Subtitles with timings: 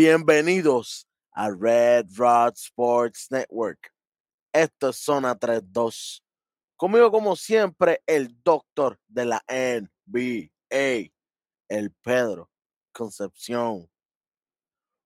[0.00, 3.92] Bienvenidos a Red Rod Sports Network.
[4.52, 6.22] Esto es Zona 32.
[6.76, 11.10] Conmigo, como siempre, el doctor de la NBA,
[11.68, 12.48] el Pedro
[12.92, 13.90] Concepción.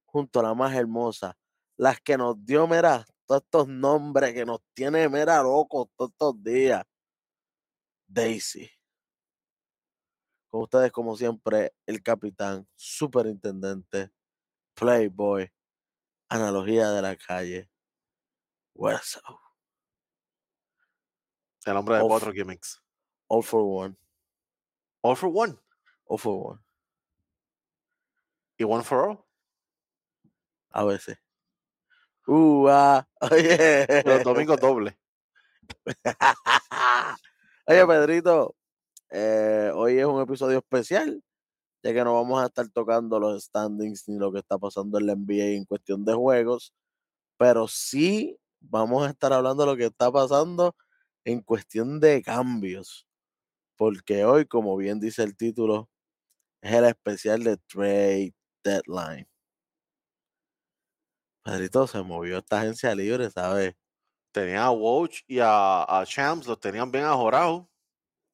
[0.05, 1.39] Junto a la más hermosa,
[1.79, 6.43] las que nos dio, mira, todos estos nombres que nos tiene, mira, locos todos estos
[6.43, 6.85] días.
[8.07, 8.71] Daisy.
[10.49, 14.11] Con ustedes, como siempre, el capitán, superintendente,
[14.83, 15.49] playboy,
[16.29, 17.71] analogía de la calle.
[18.75, 19.39] What's up?
[21.65, 22.83] El hombre de cuatro gimmicks.
[23.29, 23.97] All for one.
[25.03, 25.57] All for one.
[26.07, 26.61] All for one.
[28.59, 29.27] Y one for all.
[30.73, 31.17] A veces.
[32.27, 34.03] Uh, ah, oye.
[34.05, 34.99] Los domingos doble.
[37.67, 38.57] Oye, Pedrito,
[39.11, 41.23] eh, hoy es un episodio especial,
[41.83, 45.07] ya que no vamos a estar tocando los standings ni lo que está pasando en
[45.07, 46.73] la NBA en cuestión de juegos,
[47.37, 50.77] pero sí vamos a estar hablando de lo que está pasando
[51.25, 53.07] en cuestión de cambios,
[53.77, 55.91] porque hoy, como bien dice el título,
[56.63, 59.29] es el especial de Trade Deadline.
[61.45, 63.75] Pedrito se movió esta agencia libre, ¿sabes?
[64.33, 67.67] Tenía a Woj y a, a Shams, los tenían bien ajorados.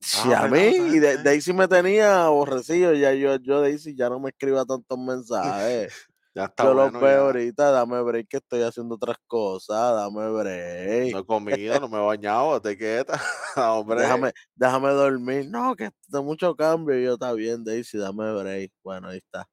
[0.00, 1.18] Sí, Ah, a verdad, mí, ¿sabes y de-?
[1.18, 5.92] Daisy me tenía aborrecido, ya yo, yo Daisy ya no me escriba tantos mensajes.
[6.34, 7.00] Ya está yo los bueno.
[7.00, 7.27] veo ya.
[7.27, 11.10] ahorita, dame break que estoy haciendo otras cosas, dame break.
[11.12, 13.20] No he comido, no me he bañado, te quieta.
[13.56, 14.02] Hombre.
[14.02, 15.48] déjame, déjame dormir.
[15.50, 16.98] No, que de mucho cambio.
[16.98, 18.72] Y yo, está bien, Daisy, dame break.
[18.82, 19.48] Bueno, ahí está.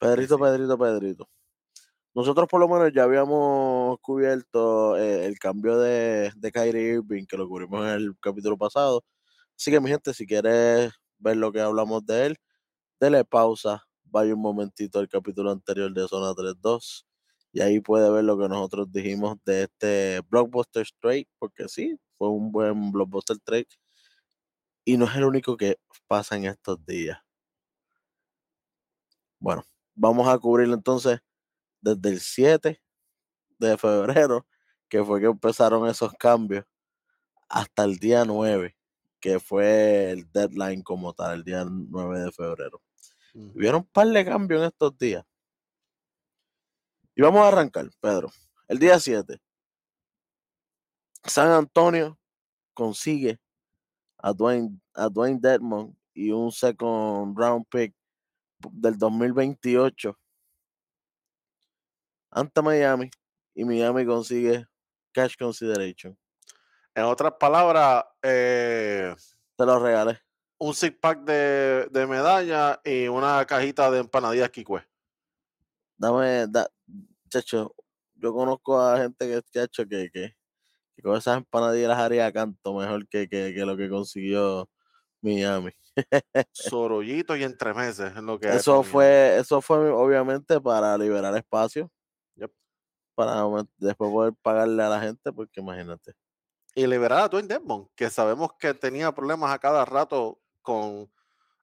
[0.00, 0.40] Pedrito, sí.
[0.40, 1.28] Pedrito, Pedrito.
[2.18, 7.36] Nosotros por lo menos ya habíamos cubierto eh, el cambio de, de Kyrie Irving, que
[7.36, 9.04] lo cubrimos en el capítulo pasado.
[9.56, 12.36] Así que, mi gente, si quieres ver lo que hablamos de él,
[12.98, 17.06] dele pausa, vaya un momentito al capítulo anterior de Zona 3.2
[17.52, 22.30] y ahí puede ver lo que nosotros dijimos de este Blockbuster Trade, porque sí, fue
[22.30, 23.68] un buen Blockbuster Trade
[24.84, 25.78] y no es el único que
[26.08, 27.20] pasa en estos días.
[29.38, 29.62] Bueno,
[29.94, 31.20] vamos a cubrirlo entonces
[31.80, 32.82] desde el 7
[33.58, 34.46] de febrero,
[34.88, 36.64] que fue que empezaron esos cambios,
[37.48, 38.76] hasta el día 9,
[39.20, 42.82] que fue el deadline como tal, el día 9 de febrero.
[43.34, 43.52] Ujú.
[43.54, 45.24] Hubieron un par de cambios en estos días.
[47.14, 48.30] Y vamos a arrancar, Pedro.
[48.68, 49.40] El día 7.
[51.24, 52.18] San Antonio
[52.74, 53.40] consigue
[54.18, 57.94] a Dwayne, a Dwayne Dedmon y un second round pick
[58.72, 60.16] del 2028
[62.30, 63.10] ante Miami.
[63.54, 64.66] Y Miami consigue
[65.12, 66.16] cash consideration.
[66.94, 69.14] En otras palabras, eh,
[69.56, 70.20] Te lo regalé.
[70.58, 74.82] un six pack de, de medalla y una cajita de empanadillas Kikue.
[75.96, 76.68] Dame, da,
[77.28, 77.74] chacho,
[78.14, 80.36] yo conozco a gente que, chacho, que, que,
[80.96, 84.68] que con esas empanadillas las haría a canto mejor que, que, que lo que consiguió
[85.20, 85.72] Miami.
[86.52, 88.84] Sorollitos y entremeses es lo que Eso Miami.
[88.84, 91.90] fue, eso fue obviamente para liberar espacio.
[93.18, 93.44] Para
[93.78, 96.12] después poder pagarle a la gente, porque imagínate.
[96.72, 101.10] y liberar a Dwayne Dedmon, que sabemos que tenía problemas a cada rato con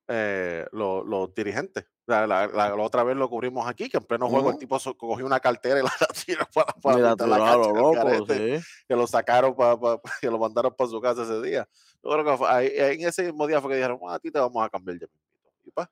[0.09, 1.85] eh, lo- los dirigentes.
[2.07, 4.59] La, la- la- la otra vez lo cubrimos aquí, que en pleno juego el Ujú.
[4.59, 5.89] tipo so- cogió una cartera y la
[6.27, 7.35] tiró para, para Y la a cancha
[7.69, 8.65] loco, garete, sí.
[8.89, 11.65] que lo sacaron, pa- pa- que lo mandaron para su casa ese día.
[12.03, 14.29] Yo creo que fue ahí- en ese mismo día fue que dijeron, "Ah, a ti
[14.29, 15.49] te vamos a cambiar ya mismito".
[15.63, 15.89] Y pa,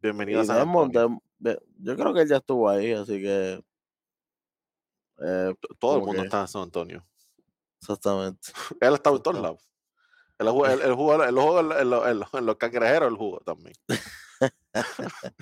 [0.00, 3.62] bienvenido a Y San Desmond, de- yo creo que él ya estuvo ahí, así que.
[5.22, 7.06] Eh, Todo el mundo que- está en San Antonio.
[7.80, 8.52] Exactamente.
[8.80, 9.62] Él está en todos lados.
[10.38, 13.74] Él jugó, él, él jugó, él jugó en, en los cangrejeros, él jugó también.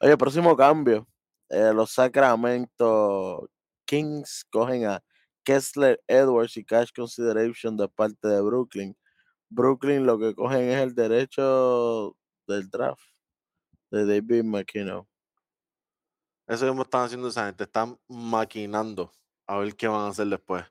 [0.00, 1.06] Oye, próximo cambio.
[1.48, 3.48] eh, los Sacramento
[3.86, 5.02] Kings cogen a
[5.44, 8.96] Kessler Edwards y Cash Consideration de parte de Brooklyn.
[9.48, 12.16] Brooklyn lo que cogen es el derecho
[12.46, 13.02] del draft
[13.90, 15.06] de David McKinnon.
[16.50, 19.12] Eso mismo están haciendo esa gente, están maquinando
[19.46, 20.64] a ver qué van a hacer después.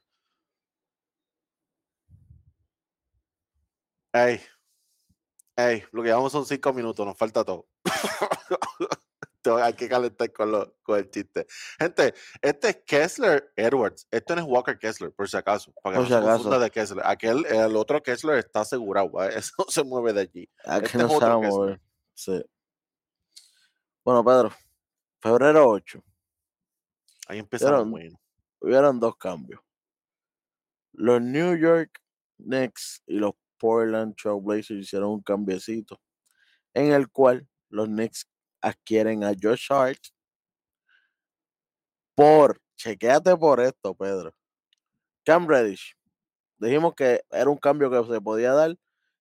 [4.12, 4.42] Ey,
[5.56, 7.68] ey, lo que llevamos son cinco minutos, nos falta todo.
[9.64, 11.48] Hay que calentar con, lo- con el chiste.
[11.80, 14.06] Gente, este es Kessler Edwards.
[14.12, 15.72] Esto no es Walker Kessler, por si acaso.
[15.82, 17.06] Para que Por no si se confunda de Kessler.
[17.08, 19.10] Aquel, el otro Kessler está asegurado.
[19.14, 19.38] ¿vale?
[19.40, 20.50] Eso no se mueve de allí.
[20.66, 21.52] ¿A que Este no es se va otro a Kessler.
[21.60, 21.82] mover?
[22.14, 22.46] Sí.
[24.04, 24.52] Bueno, Pedro,
[25.22, 26.04] febrero 8.
[27.28, 27.42] Ahí
[27.86, 28.20] bueno.
[28.60, 29.62] hubieron dos cambios.
[30.94, 32.02] Los New York
[32.38, 36.00] Knicks y los Portland Trail Blazers hicieron un cambiecito
[36.74, 38.28] en el cual los Knicks
[38.62, 40.00] adquieren a Josh Hart
[42.16, 44.34] por, chequéate por esto, Pedro.
[45.24, 45.96] Cam Reddish.
[46.58, 48.76] Dijimos que era un cambio que se podía dar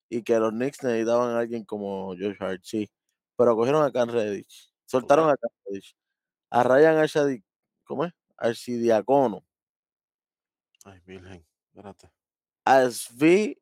[0.09, 2.91] y que los Knicks necesitaban a alguien como Josh Hart, sí.
[3.37, 4.68] Pero cogieron a Cam Reddish.
[4.89, 5.37] Soltaron a.
[6.51, 7.45] A Ryan Arshadi,
[7.85, 8.13] ¿cómo es?
[8.39, 9.45] Archidiacono.
[10.85, 12.11] Ay, Virgen, espérate.
[12.65, 13.61] A Svi,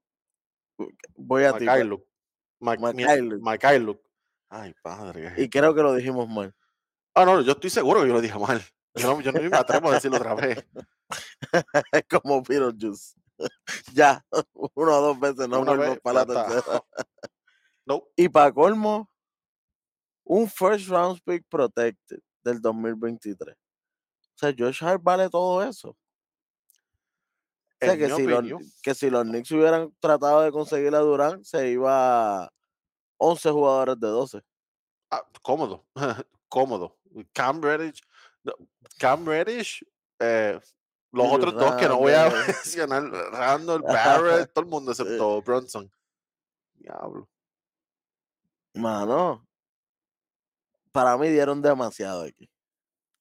[1.17, 1.67] voy a ti.
[2.61, 4.01] Mikhailuk.
[4.49, 5.35] Ay, padre.
[5.37, 6.55] Y creo que lo dijimos mal.
[7.13, 8.63] Ah, no, yo estoy seguro que yo lo dije mal.
[8.95, 10.65] Yo no, yo no me atrevo a decirlo otra vez.
[11.91, 13.17] Es como Beetlejuice.
[13.95, 14.25] ya,
[14.75, 16.85] una o dos veces, no vuelvo para la tercera.
[17.89, 19.09] No, Y para colmo,
[20.27, 23.55] un first round pick protected del 2023.
[23.55, 25.91] O sea, Josh Hart vale todo eso.
[25.91, 25.97] O
[27.81, 28.45] sea, que si, los,
[28.83, 32.51] que si los Knicks hubieran tratado de conseguir a Durán, se iba
[33.19, 34.43] 11 jugadores de 12.
[35.11, 35.85] ah, cómodo,
[36.49, 36.97] cómodo.
[37.33, 38.03] Cam Reddish,
[38.99, 39.85] Cam Reddish,
[40.19, 40.59] eh,
[41.13, 42.47] los otros dos que no voy a Randle.
[42.47, 43.03] mencionar,
[43.33, 45.91] Randall, Barrett, todo el mundo excepto Bronson.
[46.75, 47.29] Diablo.
[48.75, 49.46] Mano,
[50.97, 52.51] para mí dieron demasiado aquí.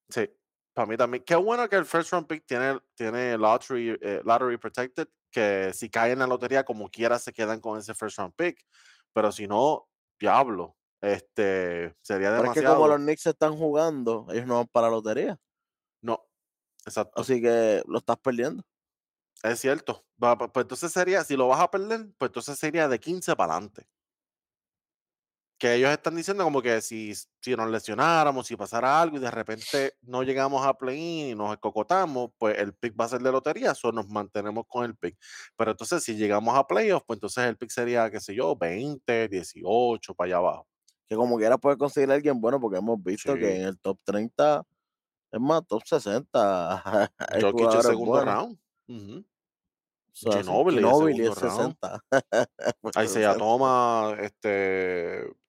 [0.09, 0.29] Sí,
[0.73, 1.23] para mí también.
[1.23, 5.89] Qué bueno que el first round pick tiene, tiene lottery, eh, lottery protected, que si
[5.89, 8.65] caen en la lotería como quiera se quedan con ese first round pick.
[9.13, 9.87] Pero si no,
[10.19, 12.75] diablo, este sería Pero es que demasiado.
[12.75, 15.39] como los Knicks están jugando, ellos no van para la lotería.
[16.01, 16.25] No,
[16.85, 17.21] exacto.
[17.21, 18.63] Así que lo estás perdiendo.
[19.43, 20.05] Es cierto.
[20.19, 23.53] Pa- Pues entonces sería, si lo vas a perder, pues entonces sería de 15 para
[23.53, 23.87] adelante.
[25.57, 29.31] Que ellos están diciendo como que si, si nos lesionáramos, si pasara algo y de
[29.31, 33.31] repente no llegamos a play-in y nos escocotamos, pues el pick va a ser de
[33.31, 35.17] lotería, o nos mantenemos con el pick.
[35.55, 39.29] Pero entonces si llegamos a playoffs, pues entonces el pick sería, qué sé yo, 20,
[39.29, 40.67] 18, para allá abajo.
[41.07, 43.61] Que como quiera puede conseguir a alguien bueno, porque hemos visto que Sí.
[43.61, 44.63] en el top 30,
[45.31, 46.83] es más, top 60,
[47.17, 48.35] hay Jokic el segundo buenos.
[48.35, 48.59] round.
[48.89, 49.19] Ujú.
[49.19, 49.34] O
[50.23, 50.33] el
[50.77, 52.01] Ginobili es segundo round.
[52.11, 52.75] 60.
[52.81, 53.37] Pues Ahí se 60.
[53.37, 54.47] toma este,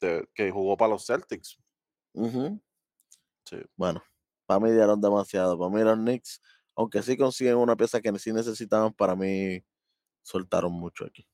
[0.00, 1.58] de- que jugó para los Celtics.
[3.44, 3.58] Sí.
[3.76, 4.02] Bueno,
[4.46, 5.58] para mí dieron demasiado.
[5.58, 6.40] Para mí los Knicks,
[6.74, 9.62] aunque sí consiguen una pieza que sí necesitaban, para mí
[10.22, 11.26] soltaron mucho aquí.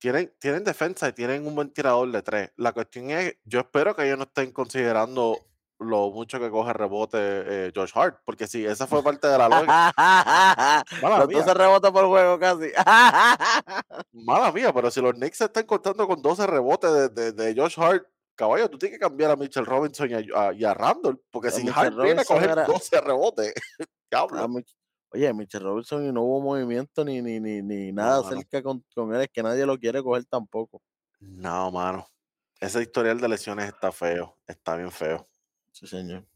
[0.00, 2.52] tienen, tienen defensa y tienen un buen tirador de tres.
[2.56, 5.36] La cuestión es, yo espero que ellos no estén considerando
[5.80, 9.48] lo mucho que coge rebote eh, Josh Hart, porque si esa fue parte de la
[9.48, 9.92] lógica,
[11.02, 11.38] Mala Los mía.
[11.38, 12.70] 12 rebotes por juego casi.
[14.12, 17.60] mala mía, pero si los Knicks se están contando con 12 rebotes de, de- de
[17.60, 18.04] Josh Hart,
[18.34, 21.50] caballo, tú tienes que cambiar a Mitchell Robinson y a, a- y a Randall, porque
[21.50, 23.54] si Mitchell Hart viene a Robinson coger era- 12 rebotes,
[24.10, 24.38] diablo.
[24.42, 24.74] A Mich-
[25.10, 28.36] Oye, Mitchell Robinson y no hubo movimiento ni, ni, ni, ni nada mano.
[28.36, 30.82] cerca con, con él, es que nadie lo quiere coger tampoco.
[31.20, 32.06] No, mano.
[32.60, 35.26] Ese historial de lesiones está feo, está bien feo.
[35.78, 36.26] Sí, señor.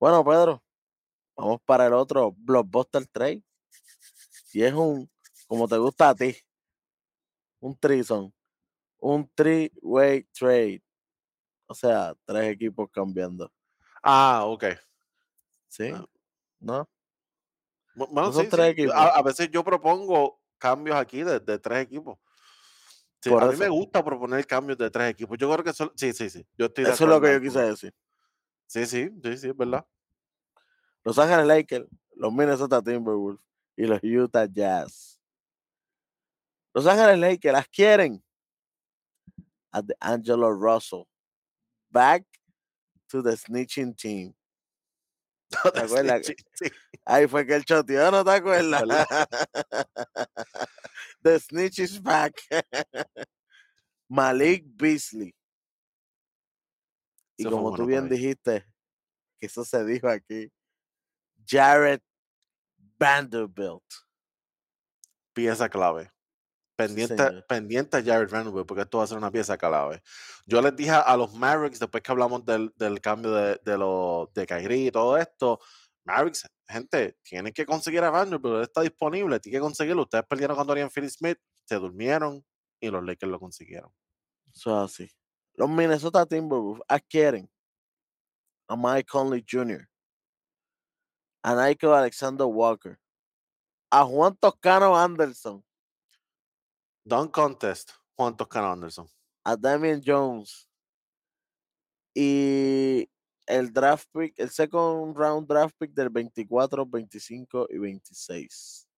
[0.00, 0.60] Bueno, Pedro,
[1.36, 3.44] vamos para el otro Blockbuster Trade.
[4.52, 5.08] Y es un,
[5.46, 6.36] como te gusta a ti,
[7.60, 8.34] un trison,
[8.98, 10.82] un three-way trade.
[11.68, 13.52] O sea, tres equipos cambiando.
[14.02, 14.64] Ah, ok.
[15.68, 15.90] ¿Sí?
[15.94, 16.04] Ah.
[16.58, 16.88] ¿No?
[17.94, 18.70] Bu- Bueno, No son sí, tres sí.
[18.72, 18.94] equipos.
[18.96, 22.18] A, a veces yo propongo cambios aquí de, de tres equipos.
[23.20, 23.74] Sí, a mí me eso.
[23.74, 25.38] gusta proponer cambios de tres equipos.
[25.38, 26.44] Yo creo que son, sí, sí, sí.
[26.58, 27.68] Yo estoy de Eso es lo que yo quise eso.
[27.70, 27.94] decir.
[28.66, 29.86] Sí, sí, sí, sí, es verdad.
[31.04, 33.40] Los Ángeles Lakers, los Minnesota Timberwolves
[33.76, 35.20] y los Utah Jazz.
[36.74, 38.22] Los Ángeles Lakers las quieren
[39.72, 41.04] a the Angelo Russell.
[41.90, 42.24] Back
[43.08, 44.34] to the snitching team.
[45.74, 46.26] ¿Te acuerdas?
[46.26, 46.34] Sí.
[47.04, 48.82] Ahí fue que el choteó, ¿no te acuerdas?
[51.22, 52.34] The snitch is back.
[54.08, 55.34] Malik Beasley.
[57.36, 58.66] Y Eso como bueno tú bien dijiste,
[59.38, 60.50] que eso se dijo aquí,
[61.46, 62.00] Jared
[62.98, 63.84] Vanderbilt.
[65.32, 66.10] Pieza clave.
[66.76, 70.02] Pendiente, pendiente a Jared Vanderbilt, porque esto va a ser una pieza clave.
[70.46, 74.32] Yo les dije a los Mavericks, después que hablamos del, del cambio de, de, los
[74.34, 75.58] de Kyrie y todo esto,
[76.04, 80.02] Mavericks, gente, tienen que conseguir a Vanderbilt, él está disponible, tienen que conseguirlo.
[80.02, 82.44] Ustedes perdieron con Dorian Finney Smith, se durmieron
[82.80, 83.90] y los Lakers lo consiguieron.
[84.54, 85.10] Eso es así.
[85.56, 87.50] Los Minnesota Timberwolves adquieren
[88.68, 89.88] a Mike Conley Jr.,
[91.42, 92.98] a Nico Alexander Walker,
[93.90, 95.64] a Juan Toscano Anderson,
[97.04, 99.06] Don't contest, Juan Toscano Anderson.
[99.44, 100.68] a Damian Jones
[102.12, 103.08] y
[103.46, 108.88] el draft pick, el second round draft pick del 24, 25 y 26.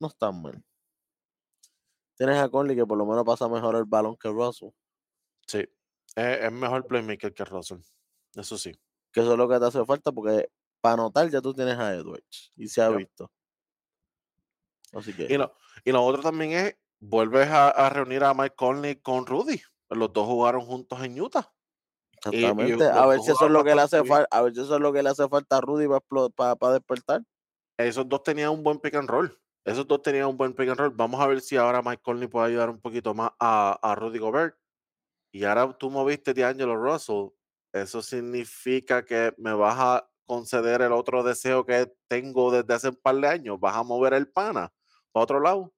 [0.00, 0.62] No están mal.
[2.16, 4.70] Tienes a Conley que por lo menos pasa mejor el balón que Russell.
[5.46, 5.58] Sí,
[6.16, 7.80] Es, es mejor playmaker que Russell.
[8.34, 8.72] Eso sí.
[9.12, 11.94] Que eso es lo que te hace falta porque para anotar ya tú tienes a
[11.94, 13.30] Edwards y se ha visto.
[14.92, 15.54] Así Y que lo,
[15.84, 19.60] y lo otro también es, vuelves a, a reunir a Mike Conley con Rudy.
[19.90, 21.52] Los dos jugaron juntos en Utah.
[22.30, 24.60] y exactamente, a ver si eso es lo que le hace falta, a ver si
[24.60, 25.86] eso es lo que le hace falta a Rudy
[26.34, 27.22] para despertar.
[27.76, 29.36] Esos dos tenían un buen pick and roll.
[29.64, 30.90] Esos dos tenían un buen pick and roll.
[30.90, 34.18] Vamos a ver si ahora Mike Conley puede ayudar un poquito más a, a Rudy
[34.18, 34.56] Gobert.
[35.32, 37.28] Y ahora tú moviste de Angelo Russell.
[37.72, 42.96] Eso significa que me vas a conceder el otro deseo que tengo desde hace un
[42.96, 43.58] par de años.
[43.58, 44.72] Vas a mover el pana
[45.12, 45.72] para otro lado.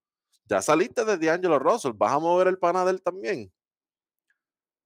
[0.44, 1.92] Ya saliste de D'Angelo Russell.
[1.94, 3.52] Vas a mover el pana de él también.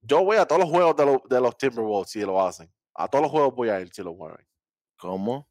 [0.03, 2.73] Yo voy a todos los juegos de, de los Timberwolves si lo hacen.
[2.95, 4.47] A todos los juegos voy a ir si lo mueven.
[4.99, 5.49] ¿Cómo?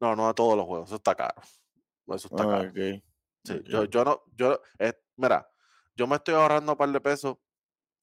[0.00, 0.88] No, no a todos los juegos.
[0.88, 1.40] Eso está caro.
[2.14, 2.72] Eso está Ah, caro.
[3.44, 5.48] Sí, yo, yo no, yo, eh, mira,
[5.96, 7.36] yo me estoy ahorrando un par de pesos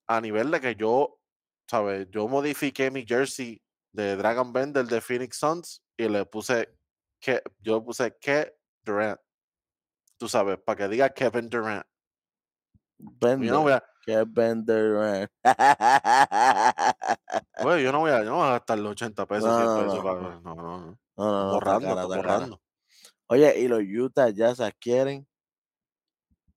[0.07, 1.19] a nivel de que yo,
[1.69, 2.07] ¿sabes?
[2.09, 6.77] Yo modifiqué mi jersey de Dragon Bender de Phoenix Suns y le puse
[7.19, 9.19] que yo puse que Durant.
[10.17, 11.85] Tú sabes, para que diga Kevin Durant.
[12.97, 13.47] Bender.
[13.47, 15.29] Yo no voy a, es Bender.
[17.63, 19.65] güey, yo no voy a, yo no voy a gastar los 80 pesos, No, 100
[19.67, 20.41] no, pesos no, para- no.
[20.41, 20.99] no, no, no.
[21.17, 22.05] No, Borrando, cara.
[22.05, 22.61] borrando.
[23.27, 25.27] Oye, y los Utah Jazz adquieren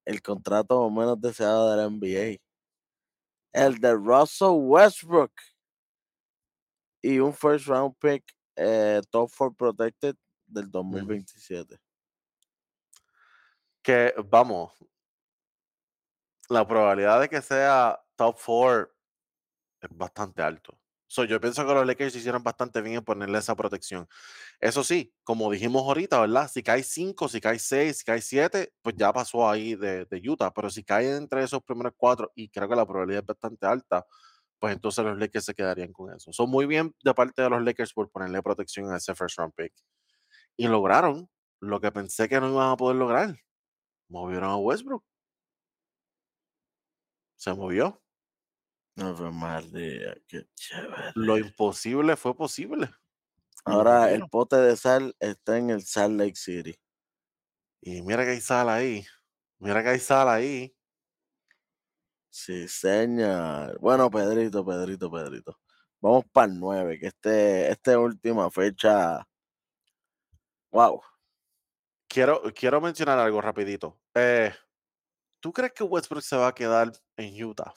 [0.04, 2.40] el contrato menos deseado de la NBA.
[3.52, 5.32] El de Russell Westbrook.
[7.02, 8.24] Y un first round pick
[8.56, 11.78] eh, top four protected del 2027.
[13.82, 14.72] Que, vamos,
[16.48, 18.90] la probabilidad de que sea top 4
[19.80, 20.78] es bastante alto.
[21.08, 24.06] So, yo pienso que los Lakers hicieron bastante bien en ponerle esa protección.
[24.60, 26.50] Eso sí, como dijimos ahorita, ¿verdad?
[26.52, 30.30] Si cae 5, si cae 6, si cae 7, pues ya pasó ahí de, de
[30.30, 30.52] Utah.
[30.52, 34.06] Pero si cae entre esos primeros cuatro, y creo que la probabilidad es bastante alta,
[34.58, 36.32] pues entonces los Lakers se quedarían con eso.
[36.32, 39.54] Son muy bien de parte de los Lakers por ponerle protección a ese first round
[39.54, 39.72] pick.
[40.56, 43.36] Y lograron lo que pensé que no iban a poder lograr.
[44.08, 45.04] Movieron a Westbrook.
[47.36, 48.02] Se movió.
[49.00, 51.12] Ave María, qué chévere.
[51.14, 52.90] Lo imposible fue posible.
[53.64, 56.78] Ahora el pote de sal está en el Salt Lake City.
[57.80, 59.04] Y mira que hay sal ahí.
[59.58, 60.74] Mira que hay sal ahí.
[62.30, 63.78] Sí, señor.
[63.80, 65.58] Bueno, Pedrito, Pedrito, Pedrito.
[66.00, 69.26] Vamos para el 9, que este, esta última fecha.
[70.70, 71.02] Wow.
[72.08, 73.98] Quiero, quiero mencionar algo rapidito.
[74.14, 74.52] Eh,
[75.40, 77.74] ¿Tú crees que Westbrook se va a quedar en Utah?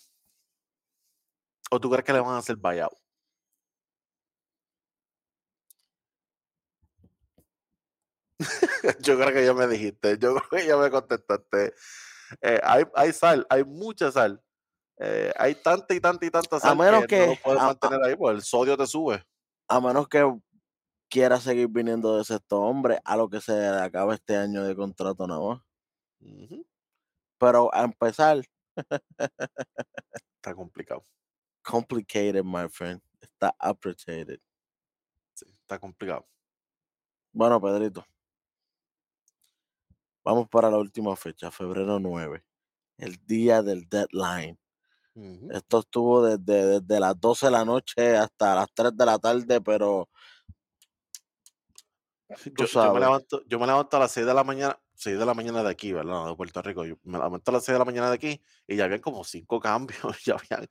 [1.74, 2.94] ¿O tú crees que le van a hacer buyout?
[9.01, 11.74] yo creo que ya me dijiste, yo creo que ya me contestaste.
[12.42, 14.42] Eh, hay, hay sal, hay mucha sal.
[15.00, 17.68] Eh, hay tanta y tanta y tanta sal menos que, no lo puedes a- a-
[17.68, 19.24] mantener ahí, porque el sodio te sube.
[19.68, 20.24] A menos que
[21.10, 24.75] quiera seguir viniendo de sexto hombre a lo que se le acabe este año de
[24.75, 25.62] contrato nada más.
[27.40, 28.42] Pero a empezar,
[30.38, 31.06] Está complicado.
[31.62, 33.01] Complicated, my friend.
[33.22, 34.39] Está appreciated.
[35.34, 36.27] sí, está complicado.
[37.32, 38.06] Bueno, Pedrito.
[40.24, 42.44] Vamos para la última fecha, febrero 9.
[42.98, 44.58] El día del deadline.
[45.51, 49.60] Esto estuvo desde, desde las 12 de la noche hasta las 3 de la tarde,
[49.60, 50.08] pero
[52.58, 55.25] Yo, yo me levanto, yo me levanto a las 6 de la mañana, 6 de
[55.25, 56.12] la mañana de aquí, ¿verdad?
[56.12, 56.86] No, de Puerto Rico.
[56.86, 59.24] Yo me levanto a las 6 de la mañana de aquí y ya habían como
[59.24, 60.67] cinco cambios, ya habían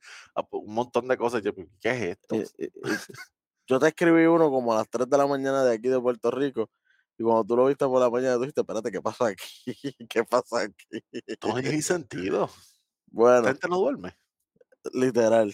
[0.51, 1.41] un montón de cosas.
[1.43, 2.35] Yo, ¿qué es esto?
[2.35, 2.97] eh, eh, eh,
[3.67, 6.31] yo te escribí uno como a las 3 de la mañana de aquí de Puerto
[6.31, 6.69] Rico.
[7.17, 9.43] Y cuando tú lo viste por la mañana, tú dijiste, espérate, ¿qué pasa aquí?
[10.09, 11.03] ¿Qué pasa aquí?
[11.27, 12.49] Esto no tiene sentido.
[12.49, 12.51] La
[13.07, 14.17] Bueno, gente no duerme.
[14.93, 15.53] literal.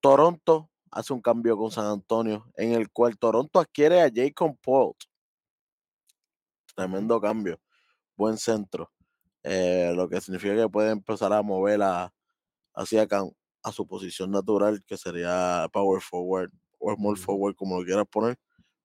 [0.00, 4.94] Toronto hace un cambio con San Antonio, en el cual Toronto adquiere a Jacob Paul.
[6.74, 7.60] Tremendo cambio.
[8.16, 8.92] Buen centro.
[9.44, 12.12] Eh, lo que significa que puede empezar a mover a,
[12.74, 13.06] hacia
[13.64, 18.38] a su posición natural, que sería power forward o small forward, como lo quieras poner,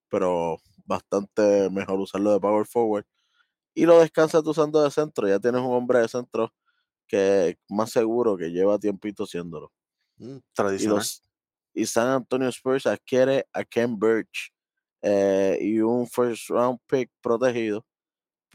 [0.09, 3.05] pero bastante mejor usarlo de power forward.
[3.73, 5.27] Y lo descansas tú usando de centro.
[5.27, 6.53] Ya tienes un hombre de centro
[7.07, 9.71] que es más seguro que lleva tiempito siéndolo.
[10.17, 10.37] Mm,
[10.77, 10.87] Y, tradicional.
[10.87, 11.23] los,
[11.73, 14.53] y San Antonio Spurs adquiere a Ken Birch
[15.01, 17.85] eh, y un first round pick protegido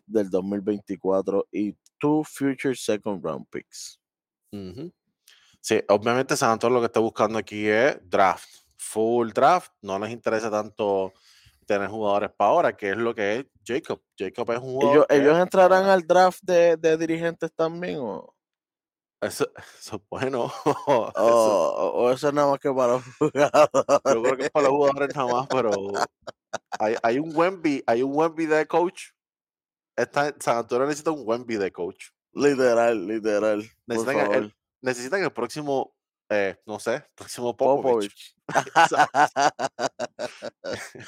[0.06, 3.98] del 2024 y two future second round picks.
[5.60, 8.48] Sí, obviamente San Antonio lo que está buscando aquí es draft.
[8.76, 9.72] Full draft.
[9.80, 11.12] No les interesa tanto
[11.66, 14.02] tener jugadores para ahora, que es lo que es Jacob.
[14.18, 17.98] Jacob es un jugador ¿Ellos, entrarán al draft de, de dirigentes también?
[18.00, 18.34] O?
[19.22, 19.48] Eso,
[19.80, 20.52] eso es bueno.
[20.86, 23.70] O, Eso- o eso es nada más que para los jugadores.
[24.04, 25.70] yo creo que es para los jugadores nada más, pero
[26.78, 29.10] hay, hay un Wemby, hay un Wemby de coach.
[29.96, 32.08] Esta, San Antonio necesita un Wemby de coach.
[32.32, 33.64] Literal, literal.
[33.86, 34.54] Necesitan el-.
[34.80, 35.94] Necesitan el próximo,
[36.28, 38.34] eh, no sé, próximo Popovich.
[38.44, 38.48] Popovich.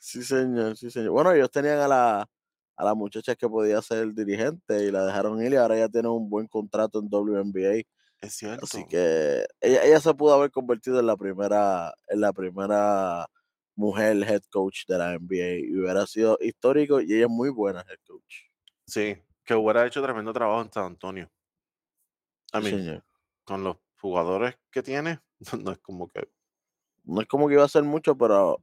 [0.00, 1.12] sí, señor, sí, señor.
[1.12, 2.28] Bueno, ellos tenían a la,
[2.76, 6.08] a la muchacha que podía ser dirigente y la dejaron ir y ahora ya tiene
[6.08, 7.84] un buen contrato en WNBA.
[8.20, 8.64] Es cierto.
[8.64, 13.28] Así que ella, ella se pudo haber convertido en la primera, en la primera
[13.76, 17.80] mujer head coach de la NBA y hubiera sido histórico y ella es muy buena
[17.80, 18.44] head coach.
[18.86, 21.30] Sí, que hubiera hecho tremendo trabajo en San Antonio.
[22.52, 23.04] Sí, mean, señor.
[23.44, 25.20] con los jugadores que tiene,
[25.64, 26.28] no es como que
[27.04, 28.62] No es como que iba a ser mucho, pero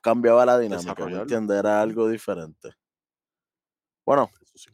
[0.00, 1.58] cambiaba la dinámica, ¿me entiendes?
[1.58, 2.70] Era algo diferente.
[4.08, 4.70] Bueno, sí.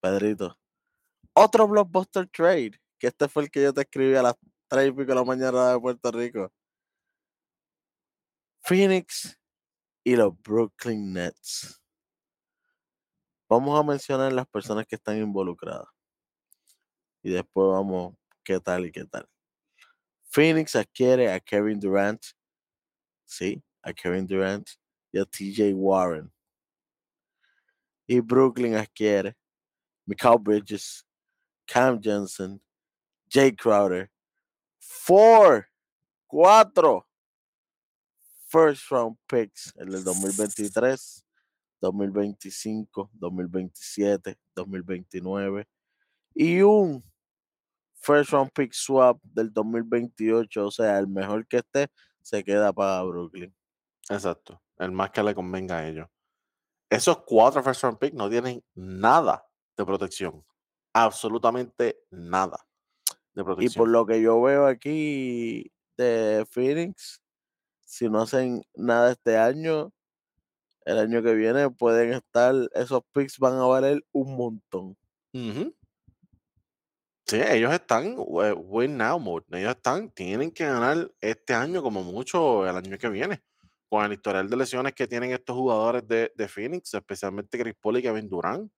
[0.00, 0.56] Pedrito.
[1.32, 4.36] Otro blockbuster trade, que este fue el que yo te escribí a las
[4.68, 6.52] 3 y pico de la mañana de Puerto Rico.
[8.62, 9.36] Phoenix
[10.04, 11.82] y los Brooklyn Nets.
[13.48, 15.88] Vamos a mencionar las personas que están involucradas.
[17.24, 19.28] Y después vamos, qué tal y qué tal.
[20.30, 22.22] Phoenix adquiere a Kevin Durant.
[23.24, 24.68] Sí, a Kevin Durant
[25.10, 26.32] y a TJ Warren.
[28.06, 29.34] Y Brooklyn adquiere
[30.06, 31.04] Mikal Bridges,
[31.66, 32.60] Cam Johnson,
[33.28, 34.10] Jay Crowder,
[34.78, 35.66] four,
[36.26, 37.06] cuatro
[38.48, 41.24] first round picks, el del 2023,
[41.80, 45.66] 2025, 2027, 2029
[46.34, 47.02] y un
[47.94, 51.88] first round pick swap del 2028, o sea, el mejor que esté
[52.22, 53.54] se queda para Brooklyn.
[54.10, 54.60] Exacto.
[54.78, 56.08] El más que le convenga a ellos.
[56.94, 59.44] Esos cuatro first round pick no tienen nada
[59.76, 60.44] de protección.
[60.92, 62.58] Absolutamente nada
[63.34, 63.80] de Y protección.
[63.82, 67.20] por lo que yo veo aquí de Phoenix,
[67.84, 69.92] si no hacen nada este año,
[70.84, 74.96] el año que viene pueden estar, esos picks van a valer un montón.
[77.26, 79.46] Sí, ellos están eh, win now mode.
[79.50, 83.42] Ellos están, tienen que ganar este año como mucho el año que viene.
[83.94, 87.98] Con el historial de lesiones que tienen estos jugadores de, de Phoenix, especialmente Chris Paul
[87.98, 88.68] y Kevin Durant,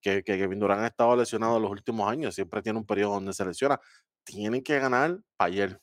[0.00, 3.32] que, que Kevin Durant ha estado lesionado los últimos años, siempre tiene un periodo donde
[3.32, 3.80] se lesiona.
[4.24, 5.80] Tienen que ganar ayer.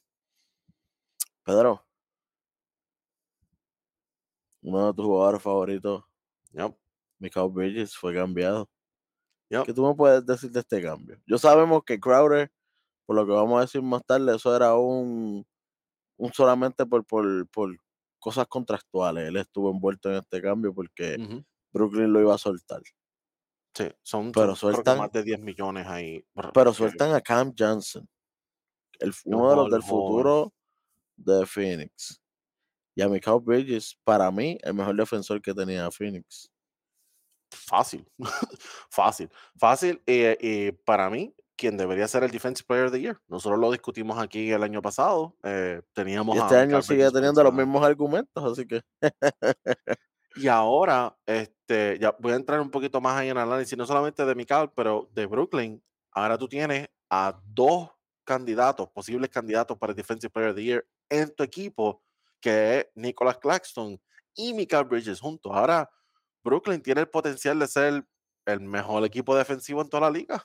[1.46, 1.88] Pedro,
[4.62, 6.04] uno de tus jugadores favoritos,
[6.52, 6.78] Yup,
[7.20, 8.70] Michael Bridges, fue cambiado.
[9.50, 9.66] yup.
[9.66, 11.22] ¿Qué tú me puedes decir de este cambio?
[11.26, 12.52] Yo sabemos que Crowder,
[13.06, 15.48] por lo que vamos a decir más tarde, eso era un,
[16.18, 17.78] un solamente por, por, por
[18.24, 19.28] cosas contractuales.
[19.28, 21.18] Él estuvo envuelto en este cambio porque.
[21.74, 22.82] Brooklyn lo iba a soltar.
[23.76, 26.24] Sí, son, Pero son sueltan- más de 10 millones ahí.
[26.54, 28.08] Pero sueltan a Cam Johnson,
[29.00, 30.54] el, Un uno de los del futuro
[31.18, 32.22] de Phoenix.
[32.96, 36.50] Y a Michael Bridges, para mí, el mejor defensor que tenía Phoenix.
[37.52, 38.08] Fácil,
[38.90, 40.02] fácil, fácil.
[40.06, 43.20] Y, y para mí, quien debería ser el Defensive Player of the Year.
[43.28, 45.36] Nosotros lo discutimos aquí el año pasado.
[45.44, 48.82] eh, teníamos Y a este año sigue teniendo los mismos argumentos, así que
[50.36, 53.86] Y ahora, este, ya voy a entrar un poquito más ahí en el análisis, no
[53.86, 55.84] solamente de Mikal, pero de Brooklyn.
[56.12, 57.92] Ahora tú tienes a dos
[58.24, 62.02] candidatos, posibles candidatos para el Defensive Player of the Year en tu equipo,
[62.42, 64.02] que es Nicholas Claxton
[64.34, 65.52] y Mikal Bridges juntos.
[65.54, 65.90] Ahora,
[66.44, 68.08] Brooklyn tiene el potencial de ser
[68.46, 70.44] el mejor equipo defensivo en toda la liga.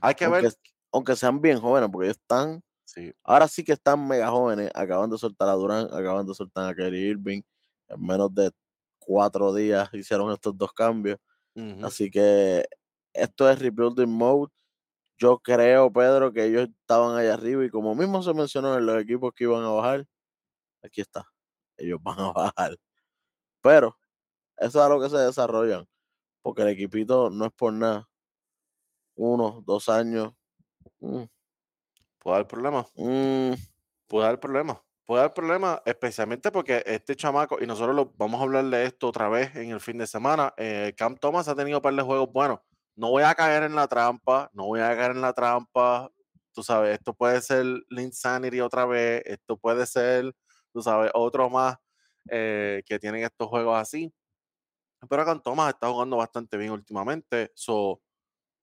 [0.00, 0.54] Hay que aunque, ver.
[0.92, 5.10] aunque sean bien jóvenes, porque ellos están, Sí, ahora sí que están mega jóvenes, acaban
[5.10, 7.42] de soltar a Durán, acaban de soltar a Kyrie Irving,
[7.88, 8.50] en menos de
[8.98, 11.18] cuatro días hicieron estos dos cambios.
[11.82, 12.66] Así que
[13.12, 14.50] esto es rebuilding mode.
[15.18, 19.00] Yo creo, Pedro, que ellos estaban allá arriba y como mismo se mencionó en los
[19.02, 20.06] equipos que iban a bajar,
[20.82, 21.24] aquí está,
[21.76, 22.76] ellos van a bajar.
[23.62, 23.96] Pero
[24.58, 25.86] eso es a lo que se desarrollan,
[26.42, 28.08] porque el equipito no es por nada.
[29.16, 30.32] Uno, dos años.
[31.00, 31.24] mm,
[32.18, 32.86] puede haber problemas.
[32.96, 33.52] mm,
[34.08, 34.78] Puede haber problemas.
[35.06, 39.08] Puede haber problemas, especialmente porque este chamaco, y nosotros lo, vamos a hablar de esto
[39.08, 40.54] otra vez en el fin de semana.
[40.58, 42.60] eh, Cam Thomas ha tenido un par de juegos buenos.
[42.96, 46.10] No voy a caer en la trampa, no voy a caer en la trampa.
[46.54, 50.34] Tú sabes, esto puede ser la insanity otra vez, esto puede ser,
[50.72, 51.76] tú sabes, otro más
[52.30, 54.12] eh, que tienen estos juegos así.
[55.08, 57.52] Pero Cam Thomas está jugando bastante bien últimamente.
[57.54, 58.00] So,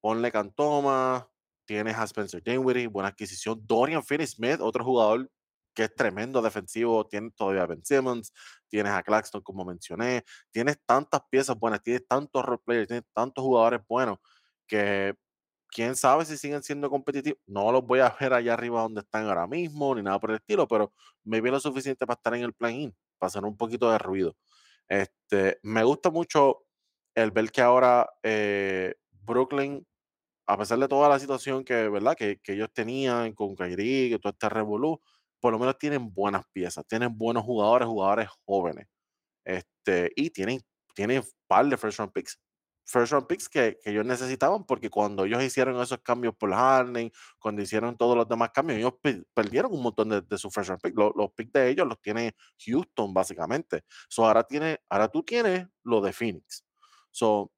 [0.02, 1.26] ponle Cam Thomas,
[1.66, 3.62] tienes a Spencer Dinwiddie, buena adquisición.
[3.66, 5.30] Dorian Finney-Smith, otro jugador
[5.74, 7.08] que es tremendo defensivo.
[7.08, 8.34] Tienes todavía a Ben Simmons,
[8.68, 10.24] tienes a Claxton, como mencioné.
[10.52, 14.18] Tienes tantas piezas buenas, tienes tantos role players, tienes tantos jugadores buenos
[14.68, 15.16] que
[15.68, 17.40] quién sabe si siguen siendo competitivos.
[17.48, 20.38] No los voy a ver allá arriba donde están ahora mismo, ni nada por el
[20.38, 23.90] estilo, pero me vi lo suficiente para estar en el play-in, para hacer un poquito
[23.92, 24.36] de ruido.
[24.88, 26.66] Este, me gusta mucho
[27.16, 29.86] el ver que ahora eh, Brooklyn,
[30.52, 32.14] a pesar de toda la situación que, ¿verdad?
[32.14, 35.00] que, ellos tenían con Kyrie, que todo este revolú,
[35.40, 38.88] por lo menos tienen buenas piezas, tienen buenos jugadores, jugadores jóvenes.
[39.46, 40.60] Este, y tienen,
[40.94, 42.38] tienen par de first round picks.
[42.86, 47.10] First round picks que, que ellos necesitaban porque cuando ellos hicieron esos cambios por Harden,
[47.40, 48.96] cuando hicieron todos los demás cambios, ellos
[49.34, 50.98] perdieron un montón de, de su first round pick.
[50.98, 52.36] Los, los, picks de ellos los tiene
[52.66, 53.86] Houston, básicamente.
[54.10, 56.66] So, ahora, tiene, ahora tú tienes lo de Phoenix.
[57.10, 57.54] So,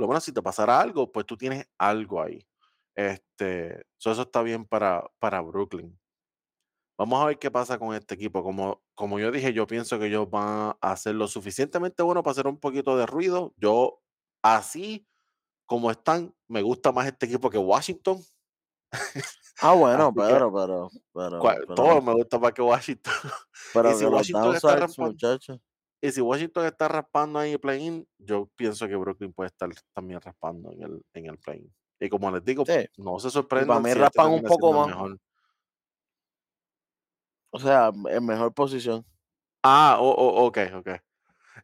[0.00, 2.46] por lo menos si te pasara algo, pues tú tienes algo ahí.
[2.94, 5.98] Este, so eso está bien para, para Brooklyn.
[6.96, 8.42] Vamos a ver qué pasa con este equipo.
[8.42, 12.32] Como, como yo dije, yo pienso que ellos van a hacer lo suficientemente bueno para
[12.32, 13.52] hacer un poquito de ruido.
[13.58, 14.00] Yo,
[14.42, 15.06] así
[15.66, 18.22] como están, me gusta más este equipo que Washington.
[19.60, 23.12] Ah, bueno, pero, pero, pero, pero, Todo me gusta más que Washington.
[23.74, 25.60] Pero y si que Washington los está muchachos.
[26.00, 30.20] Y si Washington está raspando ahí el play-in, yo pienso que Brooklyn puede estar también
[30.20, 31.74] raspando en el, en el play-in.
[32.00, 32.88] Y como les digo, Sí.
[32.96, 33.68] no se Y sorprendan.
[33.68, 34.86] para mí si este raspan un poco más.
[34.88, 35.18] mejor.
[37.52, 39.04] O sea, en mejor posición.
[39.62, 40.88] Ah, o- o- ok, ok.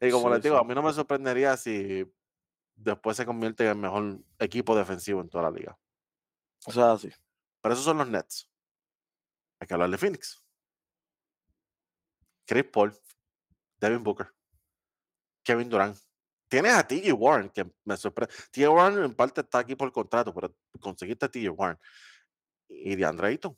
[0.01, 0.61] Y como Sí, les digo, sí.
[0.63, 2.05] a mí no me sorprendería si
[2.75, 5.79] después se convierte en el mejor equipo defensivo en toda la liga.
[6.67, 7.09] O sea, sí.
[7.63, 8.51] Pero esos son los Nets.
[9.61, 10.43] Hay que hablar de Phoenix.
[12.47, 12.93] Chris Paul,
[13.79, 14.29] Devin Booker,
[15.45, 15.97] Kevin Durant.
[16.49, 18.33] Tienes a TJ Warren, que me sorprende.
[18.53, 21.79] TJ Warren en parte está aquí por contrato, pero conseguiste a TJ Warren.
[22.69, 23.57] Y de Ayton.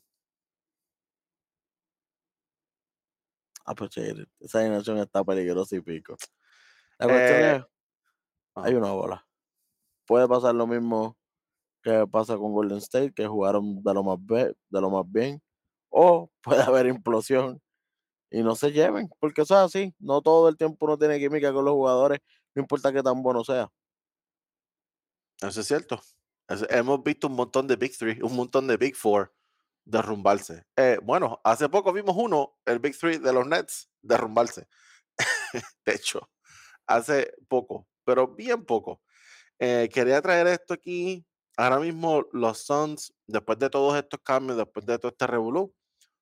[3.65, 4.25] Ah, pues chévere.
[4.39, 6.15] Esa alineación está peligrosa y pico.
[6.97, 7.65] La cuestión Eh, es,
[8.55, 9.27] hay una bola.
[10.07, 11.15] Puede pasar lo mismo
[11.83, 15.41] que pasa con Golden State, que jugaron de lo más, be- de lo más bien.
[15.89, 17.61] O puede haber implosión
[18.31, 19.95] y no se lleven, porque eso es así.
[19.99, 22.19] No todo el tiempo uno tiene química con los jugadores,
[22.55, 23.71] no importa qué tan bueno sea.
[25.41, 26.01] Eso es cierto.
[26.69, 29.33] Hemos visto un montón de Big Three, un montón de Big Four
[29.85, 30.65] derrumbarse.
[30.75, 34.67] Eh, bueno, hace poco vimos uno, el Big Three de los Nets, derrumbarse.
[35.85, 36.29] de hecho,
[36.87, 39.01] hace poco, pero bien poco.
[39.59, 41.25] Eh, quería traer esto aquí.
[41.57, 45.73] Ahora mismo los Suns, después de todos estos cambios, después de todo este revolú,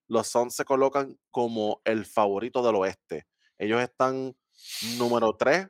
[0.07, 3.27] los Suns se colocan como el favorito del oeste.
[3.57, 4.35] Ellos están
[4.97, 5.67] número 3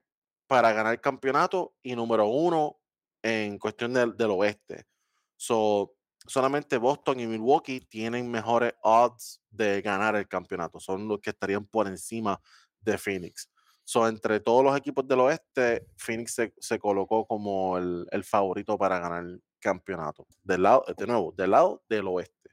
[0.48, 2.80] para ganar el campeonato y número 1
[3.24, 4.86] en cuestión del, del oeste.
[5.36, 5.96] So,
[6.26, 10.80] solamente Boston y Milwaukee tienen mejores odds de ganar el campeonato.
[10.80, 12.40] Son los que estarían por encima
[12.82, 13.50] de Phoenix.
[13.84, 18.78] So, entre todos los equipos del oeste, Phoenix se, se colocó como el, el favorito
[18.78, 20.28] para ganar el campeonato.
[20.44, 22.52] Del lado, de nuevo, del lado del oeste.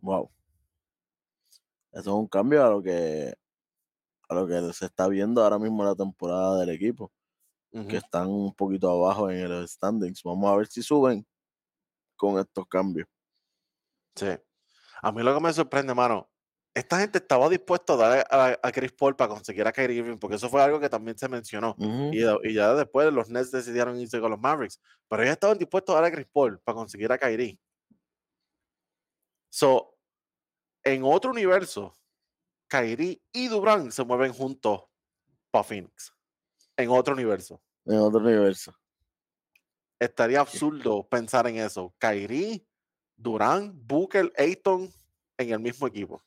[0.00, 0.30] Wow.
[1.92, 3.34] Eso es un cambio a lo que
[4.28, 7.12] a lo que se está viendo ahora mismo la temporada del equipo,
[7.70, 10.22] que están un poquito abajo en el standings.
[10.22, 11.26] Vamos a ver si suben
[12.16, 13.06] con estos cambios.
[14.16, 14.28] Sí.
[15.02, 16.30] A mí lo que me sorprende, mano,
[16.74, 20.16] esta gente estaba dispuesta a dar a, a Chris Paul para conseguir a Kyrie Irving,
[20.16, 21.76] porque eso fue algo que también se mencionó.
[21.78, 24.80] Y, y ya después los Nets decidieron irse con los Mavericks.
[25.08, 27.58] Pero ellos estaban dispuestos a dar a Chris Paul para conseguir a Kyrie.
[29.50, 29.94] So,
[30.84, 31.94] en otro universo,
[32.68, 34.82] Kyrie y Durant se mueven juntos
[35.50, 36.12] para Phoenix.
[36.76, 37.60] En otro universo.
[37.84, 38.74] En otro universo.
[39.98, 41.94] Estaría absurdo pensar en eso.
[41.98, 42.66] Kyrie,
[43.16, 44.90] Durant, Booker, Ayton
[45.38, 46.22] en el mismo equipo.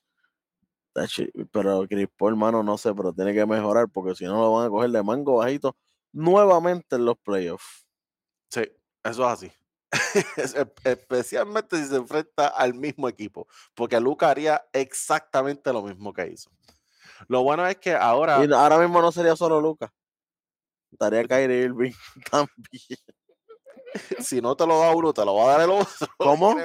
[1.52, 4.68] Pero Chris Paul, hermano, no sé, pero tiene que mejorar porque si no lo van
[4.68, 5.76] a coger de mango bajito
[6.13, 7.86] nuevamente en los playoffs.
[8.50, 8.62] Sí,
[9.04, 9.52] eso es así.
[10.38, 16.27] Es- Especialmente si se enfrenta al mismo equipo, porque Luca haría exactamente lo mismo que
[16.27, 16.49] hizo.
[17.27, 19.91] Lo bueno es que ahora, Y ahora mismo no sería solo Lucas.
[20.91, 21.93] Estaría Kyrie Irving
[22.31, 22.99] también.
[24.19, 26.08] si no te lo da uno, te lo va a dar el otro.
[26.17, 26.55] ¿Cómo?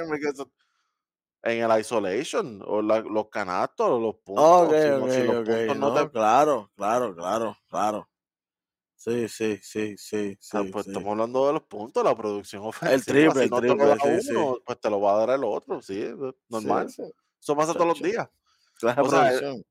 [1.43, 4.45] En el isolation, o la- los canastos, los puntos.
[4.45, 6.11] Ok, si, no- ok, si los puntos no no, te.
[6.11, 8.07] Claro, claro, claro, claro.
[9.03, 10.57] Sí, sí, sí, sí, sí.
[10.57, 10.91] Ah, pues sí.
[10.91, 13.33] estamos hablando de los puntos, la producción ofensiva.
[13.33, 15.81] triple, si el no triple, sí, uno, pues te lo va a dar el otro.
[15.81, 16.13] Sí, es
[16.49, 16.87] normal.
[16.89, 17.11] Sí, sí.
[17.41, 18.27] Eso pasa todos los días.
[18.27, 19.63] O sea, eh, producción.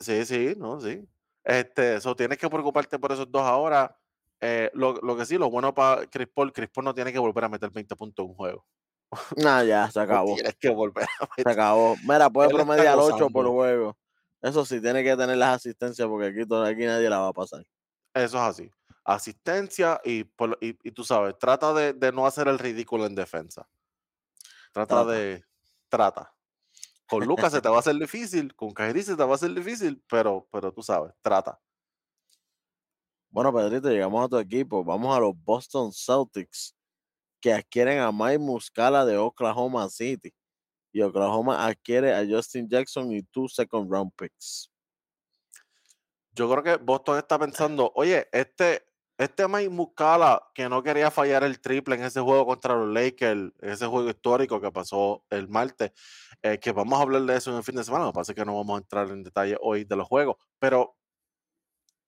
[0.00, 1.08] Sí, sí, no, sí.
[1.44, 3.96] Este, eso tienes que preocuparte por esos dos ahora.
[4.40, 7.20] Eh, lo, lo que sí, lo bueno para Chris Paul, Chris Paul no tiene que
[7.20, 8.66] volver a meter 20 puntos en un juego.
[9.36, 10.34] Nah, ya, se No acabó.
[10.34, 11.52] tienes que volver a Se meter.
[11.52, 11.94] acabó.
[12.02, 13.96] Mira, puede Él promediar 8 por juego.
[14.40, 17.64] Eso sí, tiene que tener las asistencias porque aquí, aquí nadie la va a pasar.
[18.14, 18.70] Eso es así.
[19.04, 20.24] asistencia y,
[20.60, 23.68] y, tú sabes, trata de, de, no hacer el ridículo en defensa.
[24.72, 25.44] Trata, de.
[25.88, 26.34] Trata.
[27.06, 29.52] Con Lucas se te va a hacer difícil, con Kairi se te va a hacer
[29.52, 31.60] difícil, pero, pero tú sabes, trata.
[33.28, 34.84] Bueno, Pedrito, llegamos a tu equipo.
[34.84, 36.74] Vamos a los Boston Celtics,
[37.40, 40.32] que adquieren a Mike Muscala de Oklahoma City.
[40.92, 44.71] Y Oklahoma adquiere a Justin Jackson y two second round picks.
[46.34, 48.86] Yo creo que Boston está pensando, oye, este,
[49.18, 53.52] este Mike Muscala, que no quería fallar el triple en ese juego contra los Lakers,
[53.60, 55.92] ese juego histórico que pasó el martes,
[56.42, 58.44] eh, que vamos a hablar de eso en el fin de semana, me parece que
[58.44, 60.96] no vamos a entrar en detalle hoy de los juegos, pero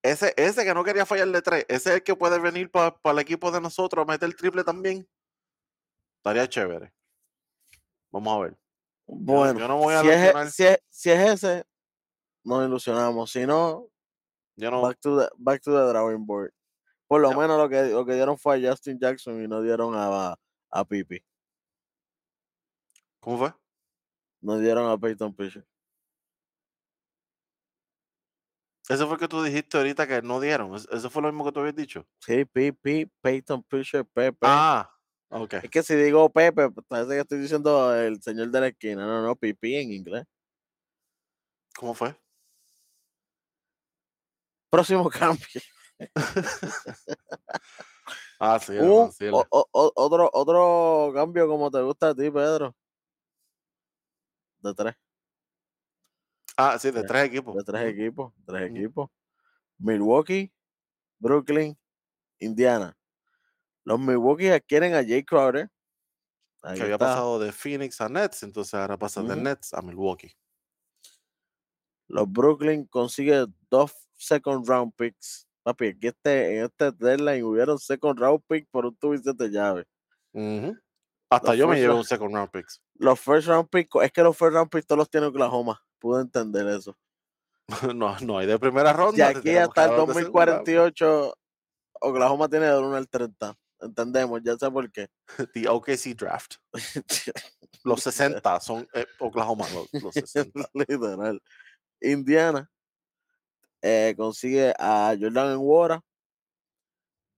[0.03, 2.97] ese, ese que no quería fallar de tres, ese es el que puede venir para
[3.05, 5.07] el equipo de nosotros a meter el triple también.
[6.19, 6.95] Estaría chévere.
[8.11, 8.59] Vamos a ver.
[9.07, 11.67] Bueno, yo no voy a si, es, si, es, si es ese,
[12.45, 13.31] nos ilusionamos.
[13.31, 13.89] Si no,
[14.57, 14.83] yo no.
[14.83, 16.53] Back to the, back to the drawing board.
[17.07, 19.95] Por lo menos lo que, lo que dieron fue a Justin Jackson y no dieron
[19.95, 20.37] a,
[20.71, 21.23] a Pipi.
[23.21, 23.55] ¿Cómo fue?
[24.41, 25.67] No dieron a Peyton Fisher.
[28.89, 30.75] Eso fue que tú dijiste ahorita que no dieron.
[30.75, 32.07] Eso fue lo mismo que tú habías dicho.
[32.19, 34.39] Sí, Pipi, Peyton Fisher, Pepe.
[34.43, 34.91] Ah,
[35.31, 35.55] ok.
[35.55, 39.07] Es que si digo Pepe, pues, parece que estoy diciendo el señor de la esquina.
[39.07, 40.27] No, no, Pipi en inglés.
[41.75, 42.15] ¿Cómo fue?
[44.75, 45.61] Próximo cambio.
[48.41, 52.75] ah, sí, otro, otro cambio como te gusta a ti, Pedro.
[54.59, 54.97] De tres.
[56.57, 57.55] Ah, sí, de tres equipos.
[57.55, 59.11] De tres equipos, tres equipos.
[59.79, 60.53] Milwaukee,
[61.21, 61.79] Brooklyn,
[62.41, 62.97] Indiana.
[63.85, 65.71] Los Milwaukee adquieren a Jay Crowder.
[66.75, 70.37] que había pasado de Phoenix a Nets, entonces ahora pasa de Nets a Milwaukee.
[72.09, 75.47] Los Brooklyn consiguen dos second round picks.
[75.63, 79.87] Papi, aquí este, en este deadline hubieron second round picks por un tubo de llave.
[81.31, 82.81] Hasta yo me llevé un second round picks.
[82.95, 85.81] Los first round picks, es que los first round picks todos los tiene Oklahoma.
[85.99, 86.97] Pude entender eso.
[87.95, 89.17] no, no hay de primera ronda.
[89.17, 91.35] Y aquí hasta el 2048,
[92.01, 93.57] Oklahoma tiene de 1 al 30.
[93.81, 95.09] Entendemos, ya sé por qué.
[95.55, 96.57] The OKC draft.
[97.85, 100.69] los 60 son eh, Oklahoma, los, 60.
[100.75, 101.41] Literal.
[102.01, 102.71] Indiana
[103.85, 106.01] eh, consigue a Jordan Enwara,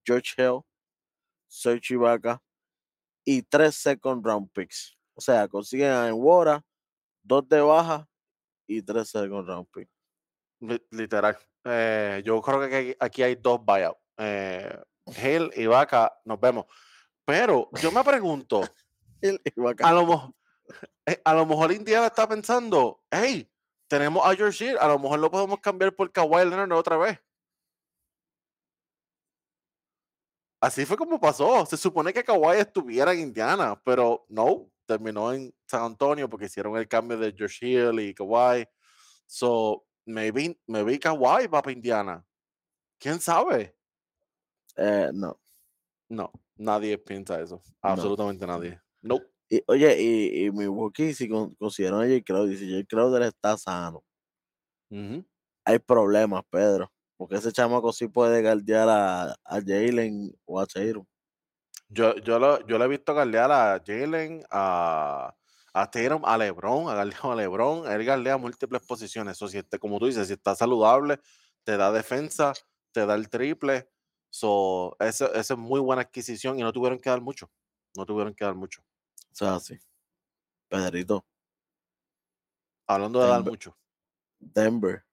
[0.06, 0.60] George Hill,
[1.48, 2.40] Serge Ibaka
[3.24, 4.96] y tres second round picks.
[5.14, 6.62] O sea, consiguen a Enwara,
[7.24, 8.06] dos de baja
[8.68, 9.88] y tres second round pick.
[10.92, 11.36] Literal.
[11.64, 13.98] Eh, yo creo que aquí hay dos buyouts.
[14.18, 16.66] Eh, Hill y Vaca, nos vemos.
[17.24, 18.62] Pero yo me pregunto,
[19.82, 20.36] a, lo,
[21.06, 23.50] eh, a lo mejor Indiana está pensando, hey,
[23.88, 27.20] tenemos a George Hill, a lo mejor lo podemos cambiar por Kawhi Leonard otra vez.
[30.60, 31.64] Así fue como pasó.
[31.66, 36.76] Se supone que Kawhi estuviera en Indiana, pero no, terminó en San Antonio porque hicieron
[36.76, 38.66] el cambio de George Hill y Kawhi.
[39.26, 42.26] So, maybe, maybe Kawhi va para Indiana.
[42.98, 43.76] ¿Quién sabe?
[44.76, 45.38] Eh, no.
[46.08, 47.62] No, nadie piensa eso.
[47.80, 48.80] Absolutamente nadie.
[49.02, 49.20] No.
[49.48, 52.22] Y, oye, y, y Milwaukee, si consideran a J.
[52.24, 52.86] Crowder, si J.
[52.88, 54.02] Crowder está sano,
[55.64, 56.92] hay problemas, Pedro.
[57.16, 61.06] Porque ese chamaco sí puede guardiar a, a Jalen o a Cheiro.
[61.88, 65.34] Yo, yo, lo, yo le he visto galdear a Jalen, a,
[65.74, 65.82] a
[66.24, 67.90] a LeBron, a a LeBron.
[67.92, 69.36] Él galdea múltiples posiciones.
[69.36, 71.20] Eso si este, como tú dices, si está saludable,
[71.64, 72.52] te da defensa,
[72.92, 73.88] te da el triple.
[74.30, 77.50] So, esa es muy buena adquisición y no tuvieron que dar mucho.
[77.96, 78.82] No tuvieron que dar mucho.
[79.36, 79.78] O sea, sí.
[80.68, 81.26] Pedrito.
[82.86, 83.76] Hablando de dar mucho.
[84.38, 85.04] Denver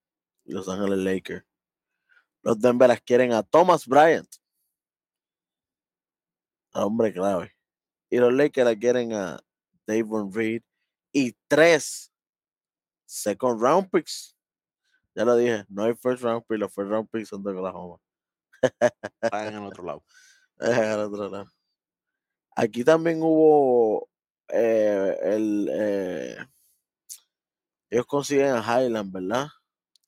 [0.45, 1.45] y Los Ángeles Lakers.
[2.41, 4.33] Los Denver quieren a Thomas Bryant
[6.73, 7.55] hombre clave.
[8.09, 9.39] Y los Lakers quieren a
[9.85, 10.63] Davon Reed
[11.11, 12.11] y tres
[13.05, 14.35] second round picks.
[15.15, 17.97] Ya lo dije, no hay first round picks, los first round picks son de Oklahoma.
[19.21, 20.03] Están en el otro lado.
[20.59, 21.51] en el otro lado.
[22.55, 24.09] Aquí también hubo
[24.53, 26.37] eh, el eh,
[27.89, 29.47] ellos consiguen a Highland, ¿verdad?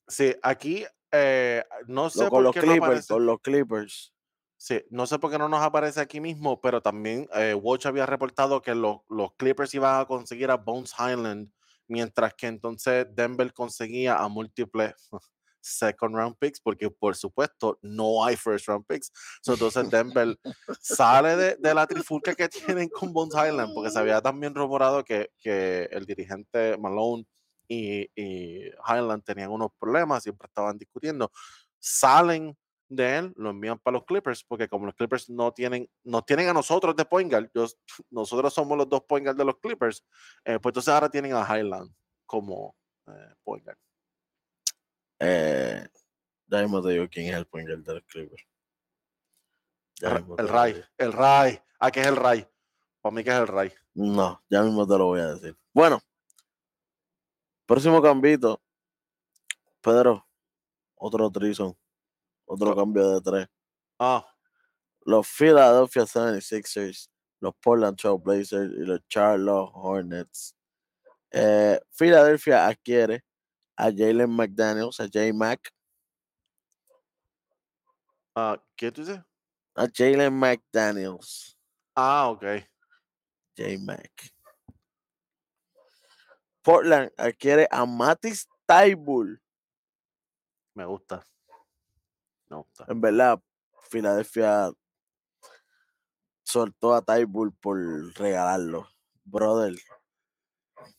[0.06, 4.12] Sí, aquí eh, no sé con los Clippers, con los Clippers.
[4.56, 7.28] Sí, no sé por qué no nos aparece aquí mismo, pero también
[7.60, 11.52] Watch había reportado que los, los Clippers iban a conseguir a Bones Highland,
[11.86, 14.94] mientras que entonces Denver conseguía a múltiples
[15.66, 19.10] second round picks, porque por supuesto no hay first round picks.
[19.46, 20.38] entonces Denver
[20.80, 25.30] sale de, la trifulca que tienen con Bones Highland, porque se había también rumorado que,
[25.38, 27.26] que el dirigente Malone
[27.68, 31.30] y, y Highland tenían unos problemas, siempre estaban discutiendo.
[31.78, 32.56] Salen
[32.88, 36.48] de él, lo envían para los Clippers, porque como los Clippers no tienen, no tienen
[36.48, 37.50] a nosotros de point guard,
[38.10, 40.04] nosotros somos los dos point guard de los Clippers,
[40.44, 41.92] eh, pues entonces ahora tienen a Highland
[42.24, 42.76] como
[43.08, 43.78] eh, point guard.
[45.18, 45.86] Eh,
[46.46, 48.46] ya mismo te digo quién es el point guard de los Clippers.
[50.38, 51.60] el Ray, el Ray.
[51.78, 52.46] ¿A qué es el Ray?
[53.00, 53.72] Para mí que es el Ray.
[53.94, 55.56] No, ya mismo te lo voy a decir.
[55.72, 56.00] Bueno,
[57.66, 58.62] próximo cambito.
[59.80, 60.26] Pedro,
[60.96, 61.76] otro trison.
[62.44, 63.48] Otro cambio de tres.
[63.98, 64.26] Ah.
[65.04, 67.08] Los Philadelphia 76ers,
[67.40, 70.56] los Portland Trail Blazers y los Charlotte Hornets.
[71.30, 73.24] Eh, Philadelphia adquiere
[73.76, 75.32] a Jalen McDaniels, a J.
[75.32, 75.72] Mac.
[78.34, 79.20] Ah, ¿Qué tú dices?
[79.74, 81.56] A Jalen McDaniels.
[81.94, 82.44] Ah, ok.
[83.56, 83.78] J.
[83.78, 84.10] Mac.
[86.62, 89.40] Portland adquiere a Matis Taibul.
[90.74, 91.24] Me gusta.
[92.88, 93.40] En verdad,
[93.90, 94.70] Filadelfia
[96.44, 97.78] soltó a Tybull por
[98.14, 98.88] regalarlo.
[99.24, 99.74] Brother.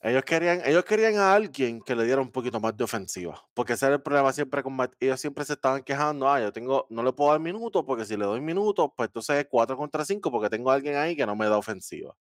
[0.01, 3.43] Ellos querían, ellos querían a alguien que le diera un poquito más de ofensiva.
[3.53, 6.29] Porque ese era el problema siempre con Ellos siempre se estaban quejando.
[6.29, 9.37] Ah, yo tengo, no le puedo dar minutos porque si le doy minutos, pues entonces
[9.37, 12.15] es 4 contra 5 porque tengo a alguien ahí que no me da ofensiva.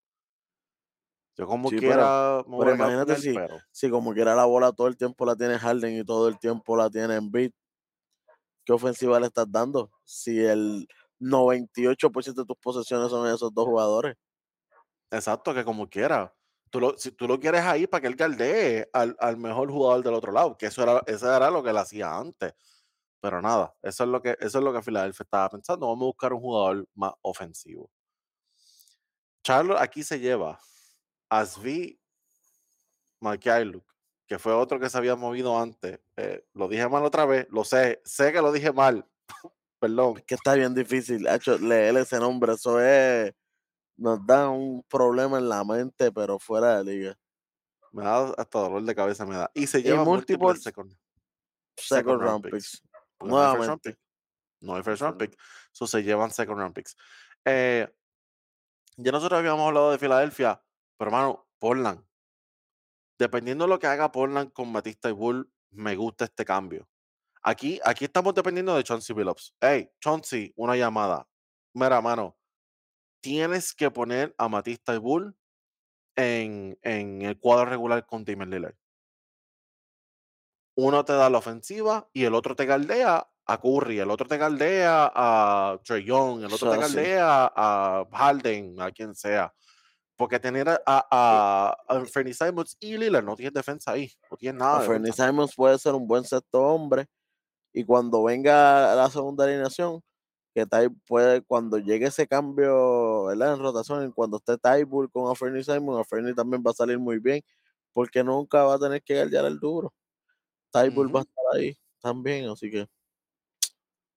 [1.35, 2.43] Yo como quiera.
[2.49, 3.35] Pero, imagínate si,
[3.71, 6.75] si como quiera la bola todo el tiempo la tiene Harden y todo el tiempo
[6.75, 7.53] la tiene en beat
[8.67, 9.89] ¿qué ofensiva le estás dando?
[10.03, 10.87] Si el
[11.19, 14.17] 98% de tus posesiones son esos dos jugadores.
[15.09, 16.35] Exacto, que como quiera.
[16.69, 20.31] Tú si tú lo quieres ahí para que él galdee al, mejor jugador del otro
[20.31, 22.53] lado, que eso era, eso era lo que él hacía antes.
[23.19, 25.87] Pero nada, eso es lo que, eso es lo que Philadelphia estaba pensando.
[25.87, 27.89] Vamos a buscar un jugador más ofensivo.
[29.43, 30.59] Charlotte aquí se lleva
[31.29, 31.99] a Svi
[34.27, 35.99] que fue otro que se había movido antes.
[36.17, 39.07] Eh, lo dije mal otra vez, lo sé, sé que lo dije mal.
[39.79, 40.17] Perdón.
[40.17, 42.53] Es que está bien difícil hecho, leer ese nombre.
[42.53, 43.33] Eso es.
[43.97, 47.19] Nos da un problema en la mente, pero fuera de liga.
[47.91, 49.51] Me da hasta dolor de cabeza, me da.
[49.53, 50.93] Y se lleva múltiples second,
[51.75, 52.83] second, round picks.
[53.19, 53.97] Nuevamente.
[54.61, 55.37] No hay first round pick.
[55.73, 56.95] Eso se llevan second round picks.
[57.45, 57.87] Eh,
[58.97, 60.61] ya nosotros habíamos hablado de Filadelfia,
[60.97, 62.07] pero hermano, Portland
[63.17, 66.87] dependiendo de lo que haga Portland con Matista y Bull, me gusta este cambio.
[67.43, 69.55] Aquí, aquí estamos dependiendo de Chauncey Billups.
[69.59, 71.27] Hey, Chauncey, una llamada.
[71.73, 72.36] Mira, mano,
[73.27, 75.35] tienes que poner a Matista y Bull
[76.15, 78.75] en, en el cuadro regular con Damian Lillard.
[80.77, 84.37] Uno te da la ofensiva y el otro te galdea a Curry, el otro te
[84.37, 89.53] galdea a Trey Young, el otro te galdea a Harden, a quien sea.
[90.15, 94.59] Porque tener a, a, a Fernie Simons y Lillard no tiene defensa ahí, no tiene
[94.59, 94.79] nada.
[94.79, 97.07] Fernie Simons puede ser un buen sexto hombre
[97.73, 100.01] y cuando venga la segunda alineación,
[100.57, 103.53] que Ty puede, cuando llegue ese cambio ¿verdad?
[103.53, 106.97] en rotación, cuando esté Tybull con a Fernie Simons, a Fernie también va a salir
[106.97, 107.43] muy bien,
[107.93, 109.93] porque nunca va a tener que guardar el duro.
[110.71, 112.87] Tybull va a estar ahí también, así que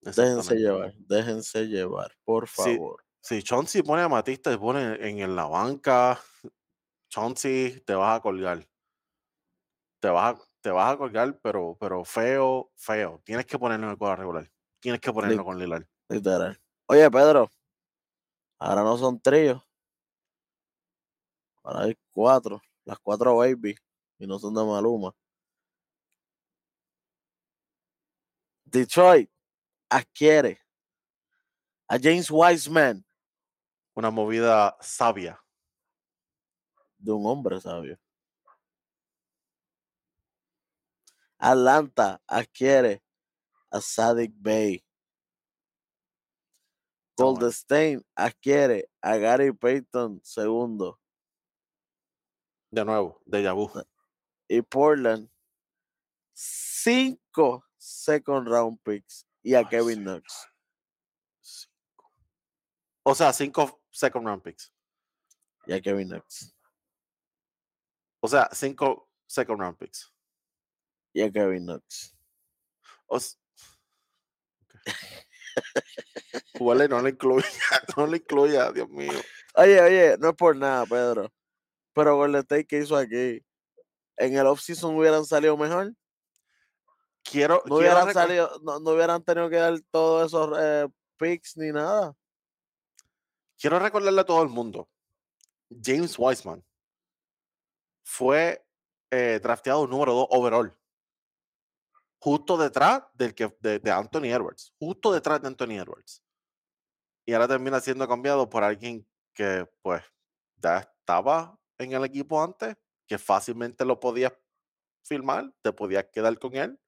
[0.00, 3.04] déjense llevar, déjense llevar, por favor.
[3.20, 6.18] Si Chauncey pone a Matista y pone en, la banca,
[7.10, 8.66] Chauncey te vas a colgar.
[10.00, 13.20] Te vas a, te vas a colgar, pero, pero feo, feo.
[13.26, 14.50] Tienes que ponerlo en el cuadro regular.
[14.80, 15.89] Tienes que ponerlo con Lillard.
[16.10, 16.60] Literal.
[16.86, 17.48] Oye, Pedro,
[18.58, 19.62] ahora no son tríos.
[21.62, 22.60] Ahora hay cuatro.
[22.84, 23.76] Las cuatro baby.
[24.18, 25.14] Y no son de Maluma.
[28.64, 29.30] Detroit
[29.88, 30.60] adquiere
[31.86, 33.04] a James Wiseman
[33.94, 35.40] una movida sabia.
[36.98, 37.96] De un hombre sabio.
[41.38, 43.00] Atlanta adquiere
[43.70, 44.84] a Sadik Bay.
[47.20, 50.98] Golden State adquiere a Gary Payton segundo.
[52.70, 53.70] De nuevo, de Yabu.
[54.48, 55.28] Y Portland,
[56.32, 60.48] cinco second round picks y a Kevin Knox.
[63.02, 64.72] O sea, cinco second round picks.
[65.66, 66.54] Y a Kevin Knox.
[68.22, 70.10] O sea, cinco second round picks.
[71.12, 72.16] Y a Kevin Knox.
[73.08, 73.18] O
[76.88, 77.46] no le incluya,
[77.96, 79.12] no le incluya, Dios mío.
[79.54, 81.32] Oye, oye, no es por nada, Pedro.
[81.92, 83.44] Pero el State que hizo aquí,
[84.16, 85.94] en el offseason hubieran salido mejor.
[87.22, 90.88] Quiero, no hubieran salido, no, hubieran tenido que dar todos esos eh,
[91.18, 92.14] picks ni nada.
[93.58, 94.88] Quiero recordarle a todo el mundo,
[95.82, 96.64] James Wiseman
[98.02, 98.64] fue
[99.10, 100.79] eh, drafteado número 2 overall.
[102.20, 106.22] Justo detrás del que, de, Anthony Edwards, justo detrás de Anthony Edwards.
[107.26, 110.02] Y ahora termina siendo cambiado por alguien que, pues,
[110.56, 114.32] ya estaba en el equipo antes, que fácilmente lo podías
[115.02, 116.78] filmar, te podías quedar con él.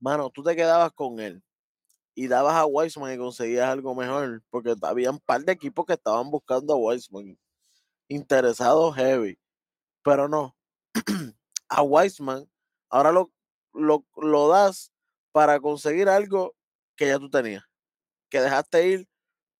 [0.00, 1.42] Mano, tú te quedabas con él
[2.14, 5.92] y dabas a Weissman y conseguías algo mejor, porque había un par de equipos que
[5.92, 7.38] estaban buscando a Weissman,
[8.08, 9.38] interesados heavy,
[10.02, 10.56] pero no.
[11.68, 12.48] a Weissman
[12.90, 13.32] ahora lo,
[13.78, 14.92] lo, lo das
[15.32, 16.54] para conseguir algo
[16.96, 17.64] que ya tú tenías,
[18.28, 19.08] que dejaste ir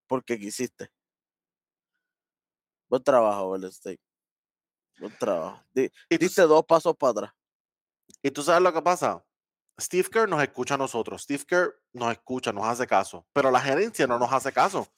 [0.07, 0.91] porque quisiste.
[2.89, 4.01] Buen trabajo, State.
[4.99, 5.63] Buen trabajo.
[5.75, 7.33] Y diste dos pasos para atrás.
[8.23, 9.25] Y tú sabes lo que pasa.
[9.81, 11.23] Steve Kerr nos escucha a nosotros.
[11.23, 13.27] Steve Kerr nos escucha, nos hace caso.
[13.33, 14.89] Pero la gerencia no nos hace caso.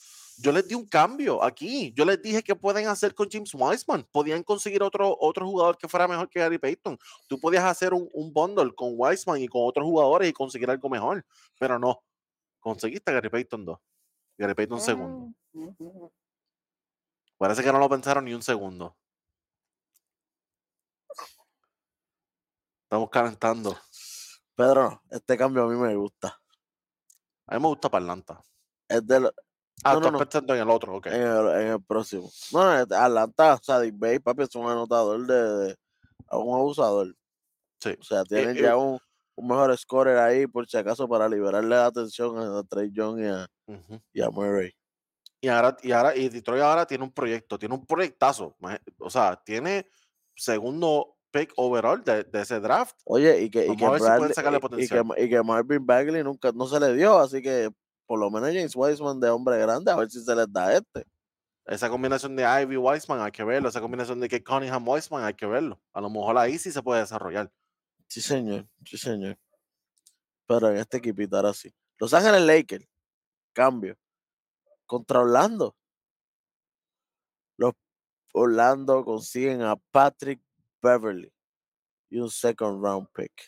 [0.42, 1.92] Yo les di un cambio aquí.
[1.92, 4.04] Yo les dije que pueden hacer con James Wiseman.
[4.10, 6.98] Podían conseguir otro, otro jugador que fuera mejor que Gary Payton.
[7.28, 10.88] Tú podías hacer un, un bundle con Wiseman y con otros jugadores y conseguir algo
[10.88, 11.24] mejor.
[11.58, 12.02] Pero no.
[12.58, 13.78] Conseguiste a Gary Payton 2.
[14.38, 15.34] Gary Payton segundo.
[17.36, 18.96] Parece que no lo pensaron ni un segundo.
[22.84, 23.76] Estamos calentando.
[24.54, 26.40] Pedro, este cambio a mí me gusta.
[27.46, 28.42] A mí me gusta Parlanta.
[28.88, 29.30] Es del,
[29.84, 31.06] Ah, No, no, pensando en el otro, ok.
[31.06, 32.30] en, el, en el próximo.
[32.52, 35.34] No, este- Atlanta, o sea, Dick Bay, papi, es un anotador de,
[35.68, 35.76] de-
[36.32, 37.14] un abusador.
[37.80, 37.96] Sí.
[37.98, 38.98] O sea, tienen eh, ya un,
[39.36, 43.26] un mejor scorer ahí, por si acaso, para liberarle la atención a Trey Young y
[43.26, 44.00] a, Ujú.
[44.12, 44.70] y a Murray.
[45.40, 48.54] Y ahora, y ahora, y Detroit ahora tiene un proyecto, tiene un proyectazo.
[48.98, 49.86] O sea, tiene
[50.36, 52.96] segundo pick overall de, de ese draft.
[53.06, 56.52] Oye, y que, y que, si Bradley- sacarle y- que, y que Marvin Bagley nunca
[56.52, 57.70] no se le dio, así que
[58.10, 61.06] por lo menos James Wiseman de hombre grande, a ver si se les da este.
[61.64, 63.68] Esa combinación de Ivy Weissman hay que verlo.
[63.68, 65.80] Esa combinación de Kate Cunningham Weissman hay que verlo.
[65.92, 67.52] A lo mejor ahí sí se puede desarrollar.
[68.08, 69.38] Sí, señor, sí, señor.
[70.44, 71.72] Pero en este equipito ahora sí.
[72.00, 72.84] Los Ángeles Lakers,
[73.52, 73.96] cambio.
[74.86, 75.76] Contra Orlando.
[77.58, 77.74] Los
[78.32, 80.42] Orlando consiguen a Patrick
[80.82, 81.32] Beverly
[82.08, 83.40] y un second round pick.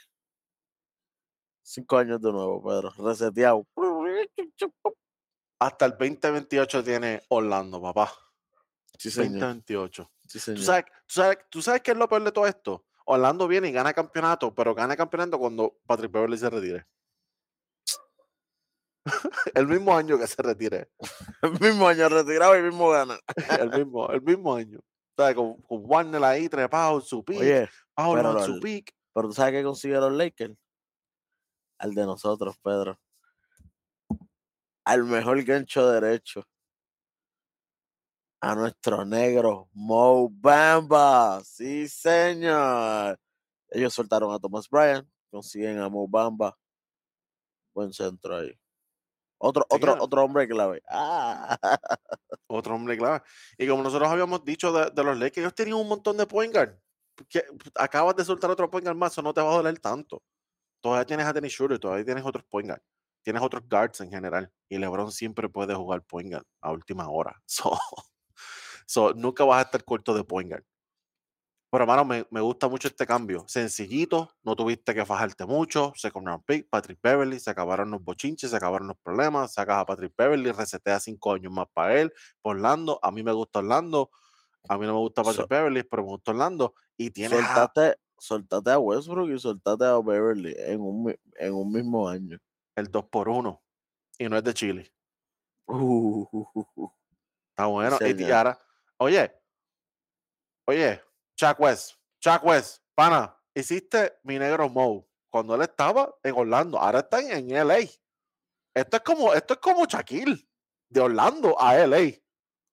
[1.65, 2.91] Cinco años de nuevo, Pedro.
[2.99, 3.67] Reseteado.
[5.59, 8.13] Hasta el 2028 tiene Orlando, papá.
[8.99, 9.41] Sí, señor.
[9.41, 10.11] 2028.
[10.29, 12.85] Sí, ¿Tú sabes, tú, sabes, ¿Tú sabes qué es lo peor de todo esto?
[13.05, 16.87] Orlando viene y gana campeonato, pero gana campeonato cuando Patrick Beverly se retire.
[19.55, 20.91] el mismo año que se retire.
[21.43, 23.19] El mismo año retirado y mismo gana.
[23.61, 24.79] El mismo, el mismo año.
[25.17, 25.35] ¿Sabes?
[25.35, 27.41] Con, con Warner ahí trepado en su pick.
[27.41, 28.95] Oye, Paolo en su el- pick.
[29.13, 30.55] pero tú sabes qué consigue los Lakers.
[31.79, 32.99] Al de nosotros, Pedro.
[34.85, 36.45] Al mejor gancho derecho.
[38.41, 41.43] A nuestro negro Mo Bamba.
[41.45, 43.19] Sí, señor.
[43.71, 45.09] Ellos soltaron a Thomas Bryan.
[45.31, 46.57] Consiguen a Mo Bamba.
[47.75, 48.59] Buen centro ahí.
[49.45, 50.83] Otro, otro, otro hombre clave.
[50.89, 51.59] Ah,
[52.47, 53.23] Otro hombre clave.
[53.59, 56.53] Y como nosotros habíamos dicho de, de los Lakers, ellos tenían un montón de point
[56.55, 56.79] guard.
[57.29, 60.23] Que acabas de soltar otro point guard más, eso no te va a doler tanto.
[60.81, 62.83] Todavía tienes a Dennis Schroeder, todavía tienes otros point guard.
[63.23, 64.51] Tienes otros guards en general.
[64.69, 67.41] Y LeBron siempre puede jugar point guard a última hora.
[67.47, 67.79] So,
[68.87, 70.65] so, nunca vas a estar corto de point guard.
[71.71, 73.45] Pero, hermano, me, me gusta mucho este cambio.
[73.49, 75.93] Sencillito, no tuviste que fajarte mucho.
[75.97, 79.55] Second round pick, Patrick Beverly, se acabaron los bochinches, se acabaron los problemas.
[79.55, 82.13] Sacas a Patrick Beverly, resetea cinco años más para él.
[82.43, 84.11] Orlando, a mí me gusta Orlando.
[84.69, 86.75] A mí no me gusta Patrick So- Beverly, pero me gusta Orlando.
[86.99, 91.73] Y tienes a- soltate, soltate a Westbrook y soltate a Beverly en un, en un
[91.73, 92.39] mismo año.
[92.77, 93.63] El 2 por 1
[94.19, 94.95] y no es de Chile.
[95.67, 96.27] Uh,
[97.51, 97.99] Está bueno.
[98.01, 98.59] Y, ahora,
[98.99, 99.33] oye,
[100.67, 101.03] oye,
[101.37, 107.01] Chuck West, Chuck West, pana, hiciste mi negro Mo cuando él estaba en Orlando, ahora
[107.01, 107.79] está en, LA.
[108.75, 110.47] Esto es como, esto es como Shaquille,
[110.89, 112.13] de Orlando a LA.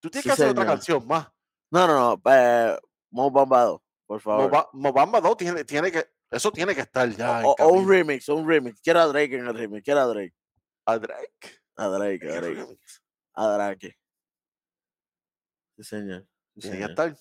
[0.02, 1.28] Tú tienes Sí, que hacer otra canción más.
[1.72, 2.22] No, no, no.
[2.32, 2.78] Eh,
[3.12, 4.50] Mo Bamba 2, por favor.
[4.52, 7.40] Moba- Mobamba 2 tiene, tiene que, eso tiene que estar ya.
[7.42, 8.80] en O, un remix, un remix.
[8.82, 9.84] Quiero a Drake en el remix.
[9.84, 10.36] Quiero a Drake.
[10.86, 11.62] A Drake.
[11.76, 12.78] A Drake, a Drake.
[13.34, 14.00] A Drake.
[15.78, 16.28] Sí, señor.
[16.56, 17.18] sí, Tiene que estar.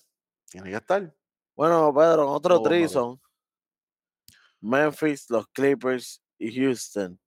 [0.49, 1.15] Tiene que estar.
[1.55, 2.63] Bueno, Pedro, otro dos.
[2.63, 3.19] threesome.
[4.61, 7.19] Memphis, los Clippers y Houston.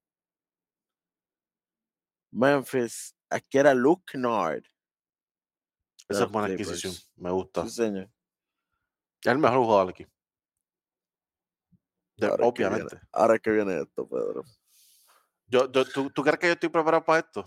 [2.31, 4.63] Memphis adquiere a Luke Kennard.
[6.09, 6.69] Esa es buena Clippers.
[6.69, 7.13] adquisición.
[7.17, 7.65] Me gusta.
[7.65, 8.11] Sí, señor.
[9.23, 10.07] Es el mejor jugador aquí.
[12.27, 13.07] De- Ahora es que viene- obviamente.
[13.13, 14.43] Ahora es que viene esto, Pedro.
[15.47, 17.45] Yo, yo- ¿tú, ¿Tú crees que yo estoy preparado para esto?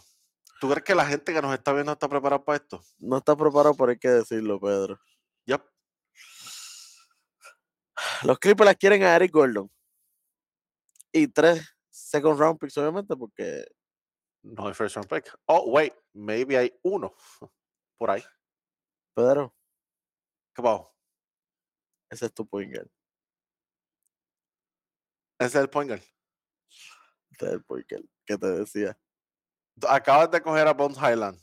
[0.59, 2.81] ¿Tú crees que la gente que nos está viendo está preparada para esto?
[2.97, 4.99] No está preparado, pero hay que decirlo, Pedro.
[5.45, 5.63] Yep.
[8.23, 9.69] Los Clippers las quieren a Eric Gordon.
[11.11, 13.65] Y tres second round picks, obviamente, porque
[14.43, 15.33] No hay first round pick.
[15.45, 17.13] Oh, wait, maybe hay uno
[17.97, 18.23] por ahí.
[19.15, 19.55] Pedro,
[20.53, 20.93] ¿Qué pasó?
[22.09, 22.73] ese es tu point.
[25.39, 26.01] Ese es el point guard.
[27.31, 28.97] Ese es el point guard que te decía.
[29.87, 31.39] Acabas de coger a Bones Highland.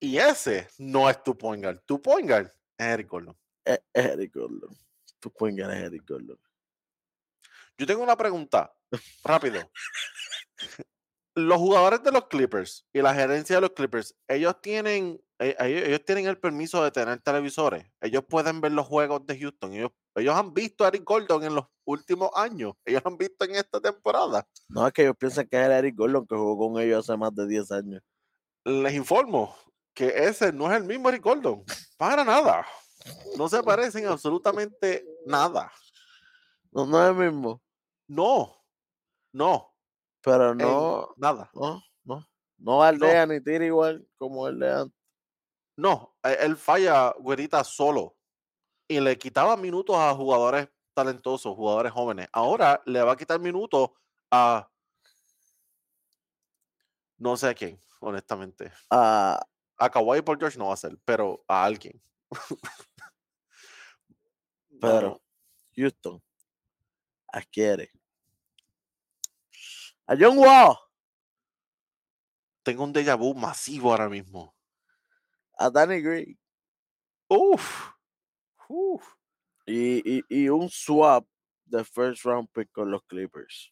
[0.00, 1.80] Y ese no es tu point guard.
[1.86, 3.36] Tu point guard es Eric Gordon.
[3.64, 4.76] Es, es Eric Gordon.
[5.20, 6.38] Tu point guard es Eric Gordon.
[7.78, 8.74] Yo tengo una pregunta,
[9.24, 9.70] rápido.
[11.34, 16.04] Los jugadores de los Clippers y la gerencia de los Clippers, ellos tienen, ellos, ellos
[16.04, 17.86] tienen el permiso de tener televisores.
[18.00, 19.72] Ellos pueden ver los juegos de Houston.
[19.72, 22.74] Ellos, ellos han visto a Eric Gordon en los últimos años.
[22.84, 24.46] Ellos lo han visto en esta temporada.
[24.68, 27.16] No, es que ellos piensan que es el Eric Gordon que jugó con ellos hace
[27.16, 28.02] más de 10 años.
[28.64, 29.54] Les informo
[29.94, 31.64] que ese no es el mismo Eric Gordon.
[31.96, 32.66] Para nada.
[33.36, 35.72] No se parecen absolutamente nada.
[36.72, 37.62] No, no es el mismo.
[38.08, 38.56] No.
[39.32, 39.72] No.
[40.20, 41.50] Pero no, nada.
[41.54, 42.26] no, no.
[42.58, 44.97] No aldea ni tira igual como el de antes.
[45.78, 48.16] No, e- él falla güerita solo
[48.88, 52.26] y le quitaba minutos a jugadores talentosos, jugadores jóvenes.
[52.32, 53.90] Ahora le va a quitar minutos
[54.28, 54.68] a
[57.16, 58.72] no sé a quién, honestamente.
[58.90, 59.40] Ah,
[59.76, 62.02] A Kawhi por George no va a ser, pero a alguien.
[64.80, 65.20] Pero
[65.76, 66.22] Houston
[67.32, 67.90] adquiere
[70.06, 70.76] a John Wall,
[72.62, 74.54] tengo un déjà vu masivo ahora mismo.
[75.58, 76.38] A Danny Green
[77.30, 77.90] Uf,
[78.68, 79.04] uf.
[79.66, 81.26] y, y, y un swap
[81.66, 83.70] de first round pick con los Clippers.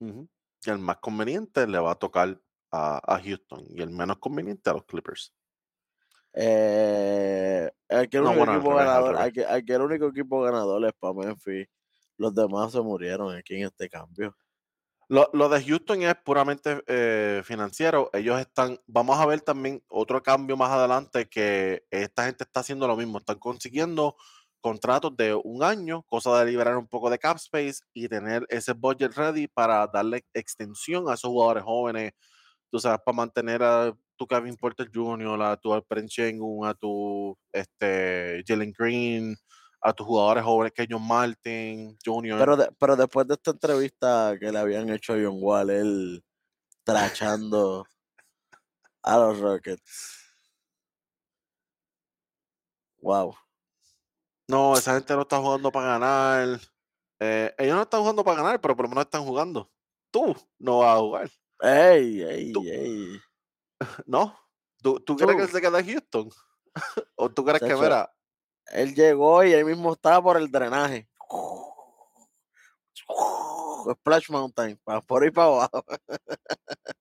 [0.00, 2.40] El más conveniente le va a tocar
[2.70, 5.34] a, a Houston y el menos conveniente a los Clippers.
[6.32, 9.24] Eh, el, que el No, único bueno, al equipo revés, al ganador, revés.
[9.26, 11.66] al que- al que el único equipo ganador es para Memphis.
[12.16, 14.36] Los demás se murieron aquí en este cambio.
[15.10, 18.10] Lo, de Houston es puramente eh, financiero.
[18.12, 22.86] Ellos están, vamos a ver también otro cambio más adelante que esta gente está haciendo
[22.86, 23.16] lo mismo.
[23.16, 24.16] Están consiguiendo
[24.60, 28.74] contratos de un año, cosa de liberar un poco de cap space y tener ese
[28.74, 32.12] budget ready para darle extensión a esos jugadores jóvenes.
[32.70, 37.34] Tú sabes, para mantener a tu Kevin Porter Jr., a tu Alperen Sengun, a tu
[37.50, 39.36] este, Jalen Green,
[39.80, 42.38] a tus jugadores jóvenes que John Martin Jr.
[42.38, 46.24] Pero, de- pero después de esta entrevista que le habían hecho a John Wall, él
[46.84, 47.86] trachando
[49.02, 50.24] a los Rockets.
[53.00, 53.34] Wow.
[54.48, 56.60] No, esa gente no está jugando para ganar.
[57.20, 59.70] Eh, ellos no están jugando para ganar, pero por lo menos están jugando.
[60.10, 63.20] Tú no vas a jugar, Ey, ey, Tú- ey.
[64.06, 64.34] ¿no?
[64.82, 66.30] ¿Tú, tú crees que se queda en Houston?
[67.16, 68.10] ¿O tú crees que, mira,
[68.72, 71.08] Él llegó y ahí mismo estaba por el drenaje.
[73.90, 75.84] Splash Mountain, pa- por ahí para abajo.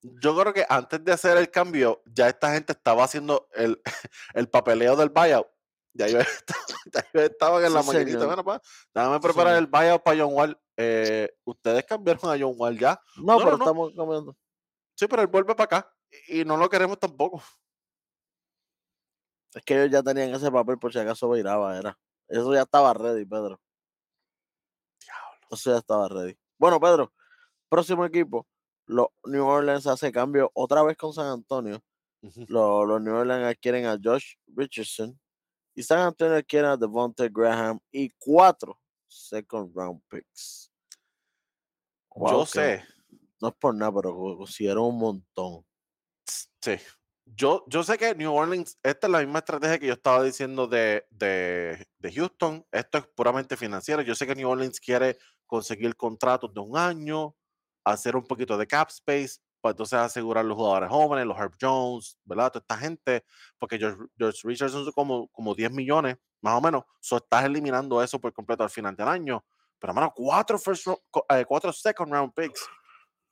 [0.01, 3.82] yo creo que antes de hacer el cambio, ya esta gente estaba haciendo el,
[4.34, 5.47] el papeleo del buyout.
[5.93, 6.24] Ya ellos
[7.13, 8.11] estaban, ya en Sí, la maquinita.
[8.11, 8.26] señor.
[8.28, 8.61] Bueno, pues,
[8.93, 10.61] déjame Sí, preparar el buyout para John Wall.
[10.78, 13.01] Eh, ustedes cambiaron a John Wall ya.
[13.18, 14.36] No, No, pero no, estamos comiendo.
[14.95, 15.93] Sí, pero él vuelve para acá.
[16.28, 17.41] Y no lo queremos tampoco.
[19.53, 21.97] Es que ellos ya tenían ese papel por si acaso viraba, era.
[22.27, 23.59] Eso ya estaba ready, Pedro.
[24.99, 25.47] Diablo.
[25.51, 26.37] Eso ya estaba ready.
[26.57, 27.13] Bueno, Pedro,
[27.69, 28.47] próximo equipo.
[28.85, 31.81] Los New Orleans hace cambio otra vez con San Antonio.
[32.21, 35.19] Los, los New Orleans adquieren a Josh Richardson.
[35.75, 40.71] Y San Antonio adquiere a Devontae Graham y cuatro second round picks.
[42.15, 42.83] Wow, Yo sé.
[43.39, 45.65] No es por nada, pero co- consiguieron un montón.
[46.25, 46.75] Sí.
[47.36, 50.67] Yo, yo sé que New Orleans, esta es la misma estrategia que yo estaba diciendo
[50.67, 52.65] de, de, de Houston.
[52.71, 54.01] Esto es puramente financiero.
[54.01, 57.36] Yo sé que New Orleans quiere conseguir contratos de un año,
[57.84, 62.17] hacer un poquito de cap space, para entonces asegurar los jugadores jóvenes, los Herb Jones,
[62.23, 62.51] ¿verdad?
[62.51, 63.25] Toda esta gente,
[63.57, 66.84] porque George, George Richardson son como, como 10 millones, más o menos.
[67.01, 69.43] So, estás eliminando eso por completo al final del año.
[69.80, 70.88] Pero, hermano, cuatro, first
[71.30, 72.67] eh, cuatro second round picks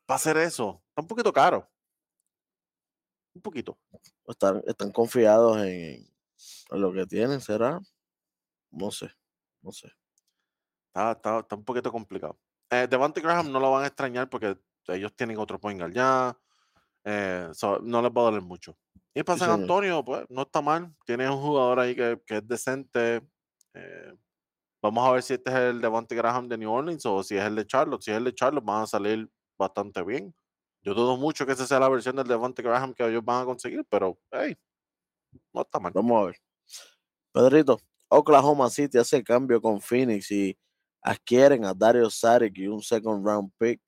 [0.05, 0.83] para hacer eso.
[0.89, 1.67] Está un poquito caro.
[3.35, 3.77] Un poquito.
[4.27, 6.07] Están, están confiados en,
[6.71, 7.79] en lo que tienen, ¿será?
[8.71, 9.11] No sé,
[9.61, 9.89] no sé.
[10.87, 12.39] Está, está, está un poquito complicado.
[12.71, 14.57] Eh, Devante Graham no lo van a extrañar porque
[14.87, 16.37] ellos tienen otro point guard ya.
[17.03, 18.77] eh, so, no les va a doler mucho.
[19.13, 19.61] Y para Sí, San.
[19.61, 20.95] Antonio, pues no está mal.
[21.05, 23.21] Tiene un jugador ahí que, que es decente.
[23.73, 24.13] eh,
[24.81, 27.43] vamos a ver si este es el Devante Graham de New Orleans o si es
[27.43, 28.01] el de Charlotte.
[28.01, 30.33] Si es el de Charlotte, van a salir bastante bien.
[30.85, 33.45] Yo dudo mucho que esa sea la versión del Devante Graham que ellos van a
[33.45, 34.55] conseguir, pero hey,
[35.51, 35.91] no está mal.
[35.91, 36.35] Vamos a ver.
[37.31, 40.55] Pedrito, Oklahoma City hace cambio con Phoenix y
[41.01, 43.81] adquieren a Dario Saric y un second round pick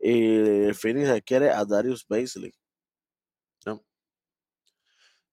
[0.00, 2.52] Y Phoenix quiere a Darius Baisley.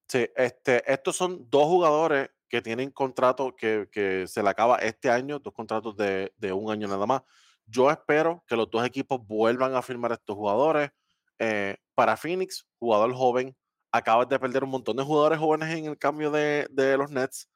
[0.07, 5.07] Sí, este, estos son dos jugadores que tienen contrato que, que se le acaba este
[5.11, 7.21] año, dos contratos de, de, un año nada más.
[7.69, 10.89] Yo espero que los dos equipos vuelvan a firmar a estos jugadores.
[11.37, 13.55] Eh, para Phoenix, jugador joven,
[13.91, 17.47] acabas de perder un montón de jugadores jóvenes en el cambio de, de los Nets.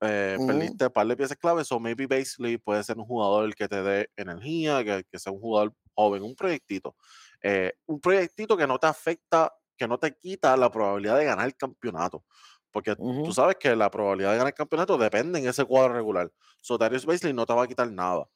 [0.00, 0.46] Eh, uh -huh.
[0.46, 3.82] Perdiste un par de piezas claves, o maybe Basically puede ser un jugador que te
[3.82, 6.94] dé energía, que, que sea un jugador joven, un proyectito.
[7.40, 11.46] Eh, un proyectito que no te afecta que no te quita la probabilidad de ganar
[11.46, 12.24] el campeonato.
[12.70, 13.24] Porque uh -huh.
[13.24, 16.30] tú sabes que la probabilidad de ganar el campeonato depende en ese cuadro regular.
[16.60, 18.26] So Darius Baisley no te va a quitar nada.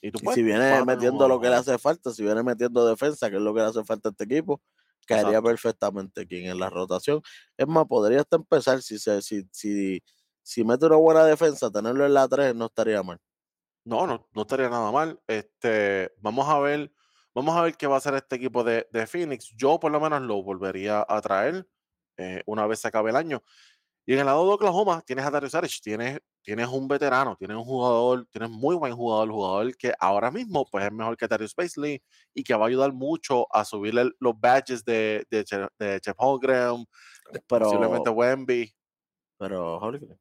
[0.00, 2.86] Y, tú, pues, y si viene metiendo lo que le hace falta, si viene metiendo
[2.86, 4.62] defensa, que es lo que le hace falta a este equipo,
[5.06, 5.48] caería Exacto.
[5.48, 7.22] perfectamente aquí en la rotación.
[7.56, 10.02] Es más, podría hasta empezar si, se, si, si,
[10.42, 13.18] si mete una buena defensa, tenerlo en la 3 no estaría mal.
[13.84, 15.20] No, no, no estaría nada mal.
[15.26, 16.90] Este, vamos a ver
[17.34, 19.52] Vamos a ver qué va a hacer este equipo de, de Phoenix.
[19.56, 21.66] Yo por lo menos lo volvería a traer
[22.16, 23.42] eh, una vez se acabe el año.
[24.06, 27.56] Y en el lado de Oklahoma tienes a Darius Saric, tienes, tienes un veterano, tienes
[27.56, 31.54] un jugador, tienes muy buen jugador, jugador que ahora mismo pues es mejor que Darius
[31.54, 32.02] Baisley
[32.34, 35.44] y que va a ayudar mucho a subir los badges de, de,
[35.78, 36.84] de Jeff Holmgren,
[37.48, 38.74] pero, posiblemente Wemby.
[39.38, 39.78] Pero.
[39.78, 40.18] Holmgren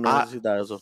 [0.00, 0.80] no ah, necesita eso.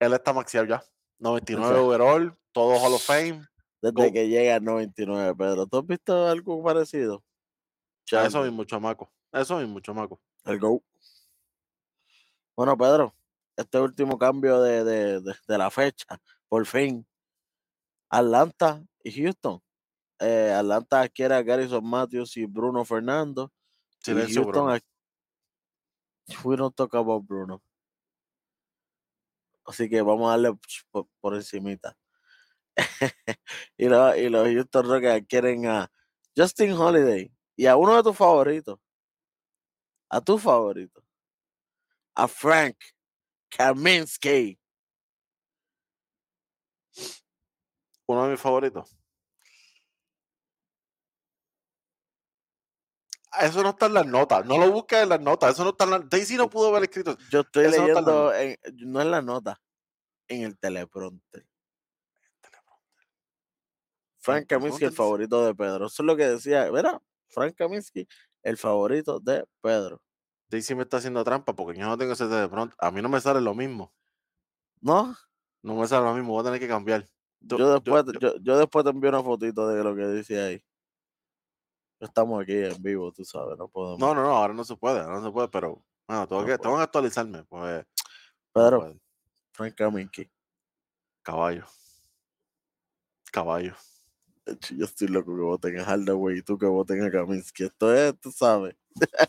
[0.00, 0.82] Él está maxiado ya.
[1.18, 1.84] 99 okay.
[1.84, 3.46] overall, todo Hall of Fame
[3.80, 4.12] desde Go.
[4.12, 5.66] que llega al 99, Pedro.
[5.66, 7.22] ¿Tú has visto algo parecido?
[8.10, 9.10] Ya, eso mismo, chamaco.
[9.32, 10.20] Eso mismo, chamaco.
[10.46, 10.82] El Go.
[12.56, 13.14] Bueno, Pedro,
[13.56, 16.06] este último cambio de, de, de, de la fecha,
[16.48, 17.06] por fin.
[18.08, 19.60] Atlanta y Houston.
[20.20, 23.52] Eh, Atlanta quiere a Garrison Matthews y Bruno Fernando.
[24.06, 24.78] Y Houston, Bruno.
[26.44, 27.60] we don't talk about Bruno.
[29.66, 30.56] Así que vamos a darle
[30.92, 31.96] por, por encimita.
[33.76, 35.90] y, los, y los Houston Rockets quieren a
[36.36, 38.78] Justin Holiday y a uno de tus favoritos,
[40.08, 41.02] a tu favorito,
[42.14, 42.76] a Frank
[43.48, 44.58] Kaminsky.
[48.06, 48.96] Uno de mis favoritos.
[53.40, 54.46] Eso no está en las notas.
[54.46, 55.52] No lo busques en las notas.
[55.52, 57.16] Eso no está en las Daisy no pudo haber escrito.
[57.30, 59.60] Yo estoy eso leyendo, no, en, no en la nota,
[60.28, 61.46] en el teleprompter.
[64.18, 65.86] Frank Kaminsky, el favorito de Pedro.
[65.86, 67.00] Eso es lo que decía, ¿verdad?
[67.28, 68.08] Frank Kaminsky,
[68.46, 70.00] el favorito de Pedro.
[70.48, 72.76] Daisy me está haciendo trampa porque yo no tengo ese de pronto.
[72.78, 73.92] A mí no me sale lo mismo.
[74.80, 75.16] ¿No?
[75.62, 77.04] No me sale lo mismo, voy a tener que cambiar.
[77.40, 80.40] Yo, yo después, yo, yo, yo después te envío una fotito de lo que dice
[80.40, 80.64] ahí.
[81.98, 83.98] Estamos aquí en vivo, tú sabes, no podemos.
[83.98, 86.46] No, no, no, ahora no se puede, ahora no se puede, pero bueno, tengo, No
[86.46, 87.42] que, tengo que actualizarme.
[87.44, 87.84] Pues,
[88.52, 88.94] Pedro,
[89.52, 90.30] Frank Kaminsky.
[91.22, 91.64] caballo.
[93.32, 93.74] Caballo.
[94.76, 97.64] Yo estoy loco que voten a Hardaway y tú que voten a Kaminsky.
[97.64, 98.76] Esto es, tú sabes.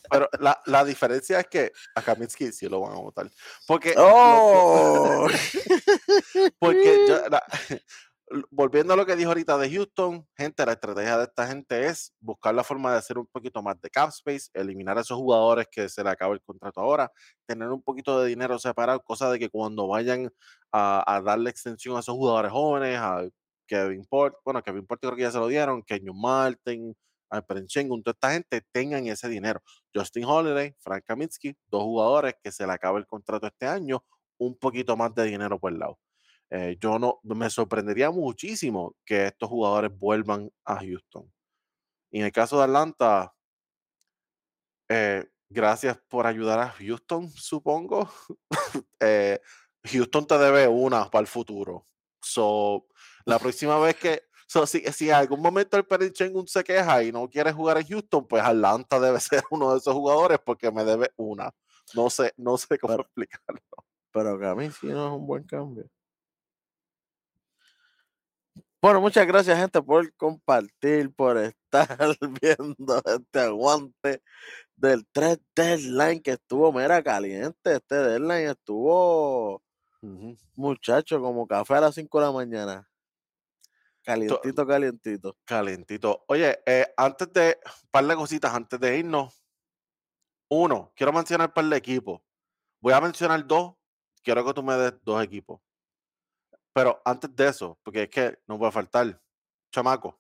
[0.10, 3.30] Pero la, la diferencia es que a Kaminsky sí lo van a votar.
[3.66, 5.28] Porque, ¡Oh!
[6.60, 7.44] porque yo- la-
[8.52, 12.14] volviendo a lo que dijo ahorita de Houston, gente, la estrategia de esta gente es
[12.20, 15.68] buscar la forma de hacer un poquito más de cap space, eliminar a esos jugadores
[15.72, 17.10] que se le acaba el contrato ahora,
[17.46, 20.30] tener un poquito de dinero separado, cosa de que cuando vayan
[20.74, 23.24] a, a darle extensión a esos jugadores jóvenes, a
[23.68, 26.96] Kevin Port, bueno, Kevin Port creo que ya se lo dieron, Kenyon Martin,
[27.30, 29.62] a Perenchengun, toda esta gente tengan ese dinero.
[29.94, 34.04] Justin Holiday, Frank Kaminsky, dos jugadores que se le acaba el contrato este año,
[34.38, 36.00] un poquito más de dinero por el lado.
[36.50, 41.32] Eh, yo no me sorprendería muchísimo que estos jugadores vuelvan a Houston.
[42.12, 43.34] Y en el caso de Atlanta,
[44.90, 48.10] eh, gracias por ayudar a Houston, supongo.
[49.00, 49.40] Eh,
[49.84, 51.88] Houston te debe una para el futuro.
[52.20, 52.88] So,
[53.28, 57.12] la próxima vez que, so, si, si en algún momento el Perenchengun se queja y
[57.12, 60.84] no quiere jugar en Houston, pues Atlanta debe ser uno de esos jugadores porque me
[60.84, 61.52] debe una.
[61.94, 63.62] No sé, no sé cómo Pero- explicarlo.
[64.12, 65.86] Pero Kaminsky no es un buen cambio.
[68.82, 71.98] Bueno, muchas gracias, gente, por compartir, por estar
[72.42, 74.22] viendo este aguante
[74.76, 77.74] del 3 deadline que estuvo, mira, caliente.
[77.76, 79.62] Este deadline estuvo,
[80.02, 80.38] Ujú.
[80.56, 82.90] muchacho, como café a las 5 de la mañana.
[84.08, 85.38] Calientito, calientito.
[85.44, 86.24] Calentito.
[86.30, 89.44] Oye, eh, antes de, un par de cositas antes de irnos.
[90.50, 92.22] Uno, quiero mencionar un par de equipos.
[92.80, 93.76] Voy a mencionar dos.
[94.24, 95.60] Quiero que tú me des dos equipos.
[96.72, 99.22] Pero antes de eso, porque es que no puede faltar.
[99.74, 100.18] Chamaco.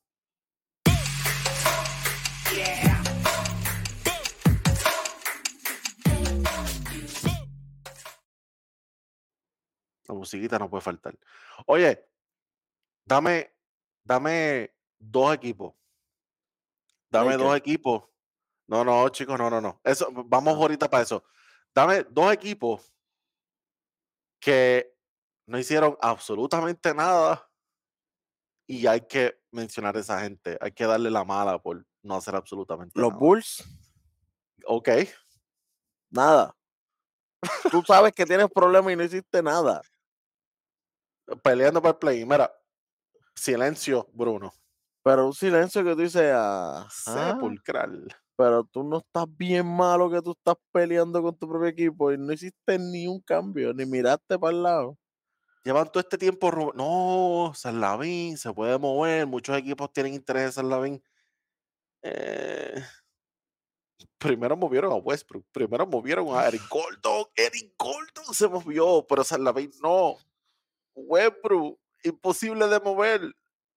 [10.09, 11.17] La musiquita no puede faltar.
[11.67, 12.05] Oye,
[13.05, 13.56] dame,
[14.07, 15.73] dame dos equipos.
[17.09, 18.03] Dame dos equipos.
[18.67, 19.79] No, no, chicos, no, no, no.
[19.83, 20.57] Eso, vamos Ah.
[20.57, 21.23] ahorita para eso.
[21.73, 22.93] Dame dos equipos
[24.39, 24.93] que
[25.45, 27.49] no hicieron absolutamente nada
[28.67, 30.57] y hay que mencionar a esa gente.
[30.59, 33.19] Hay que darle la mala por no hacer absolutamente Los nada.
[33.19, 33.63] Bulls,
[34.65, 34.89] Ok.
[36.09, 36.53] nada.
[37.71, 39.81] Tú sabes que tienes problemas y no hiciste nada.
[41.43, 42.25] Peleando por el play.
[42.25, 42.51] Mira,
[43.37, 44.51] silencio, Bruno.
[45.03, 48.07] Pero un silencio que tú dices, ajá, Sepulcral.
[48.35, 52.17] pero tú no estás bien malo que tú estás peleando con tu propio equipo y
[52.17, 54.97] no hiciste ni un cambio, ni miraste para el lado.
[55.63, 56.49] Llevan todo este tiempo.
[56.75, 59.27] No, San Lavín se puede mover.
[59.27, 61.03] Muchos equipos tienen interés en San Lavín.
[62.03, 62.81] Eh,
[64.17, 65.45] primero movieron a Westbrook.
[65.51, 67.25] Primero movieron a Eric Gordon.
[67.35, 70.15] Eric Gordon se movió, pero San Lavín no.
[70.95, 71.77] Westbrook,
[72.07, 73.21] imposible de mover.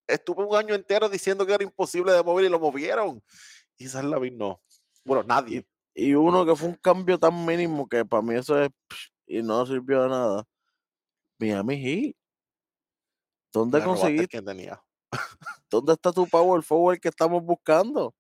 [0.07, 3.23] Estuve un año entero diciendo que era imposible de mover y lo movieron.
[3.77, 4.61] Y San Lavín no.
[5.05, 5.67] Bueno, nadie.
[5.95, 8.71] Y uno que fue un cambio tan mínimo que para mí eso es
[9.27, 10.45] y no sirvió de nada.
[11.39, 12.17] Miami Heat.
[13.53, 14.29] ¿Dónde Me conseguiste?
[14.29, 14.83] que tenía.
[15.71, 18.15] ¿Dónde está tu power forward que estamos buscando?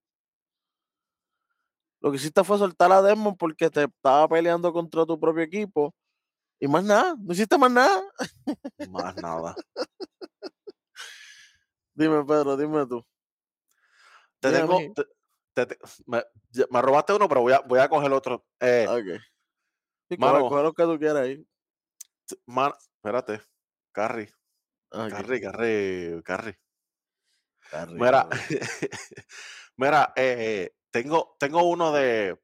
[2.00, 5.94] Lo que hiciste fue soltar a Desmond porque te estaba peleando contra tu propio equipo.
[6.60, 8.02] Y más nada, no hiciste más nada.
[8.90, 9.56] Más nada.
[11.94, 13.04] Dime, Pedro, dime tú.
[14.40, 14.78] Te tengo.
[15.54, 16.22] Te- te- me,
[16.70, 18.46] me robaste uno, pero voy a, voy a coger otro.
[18.60, 19.20] Eh, Ok.
[20.08, 20.48] Sí, Mano.
[20.48, 21.46] coge, lo que tú quieras ahí.
[22.46, 23.40] man- espérate.
[23.92, 24.24] Carry.
[24.90, 26.58] Ok, Carry, Carry, Carry.
[27.70, 28.28] Carry, Mira,
[29.76, 32.40] mira, eh, tengo, tengo uno de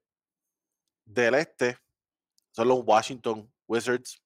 [1.04, 1.78] del este.
[2.52, 4.22] Son los Washington Wizards.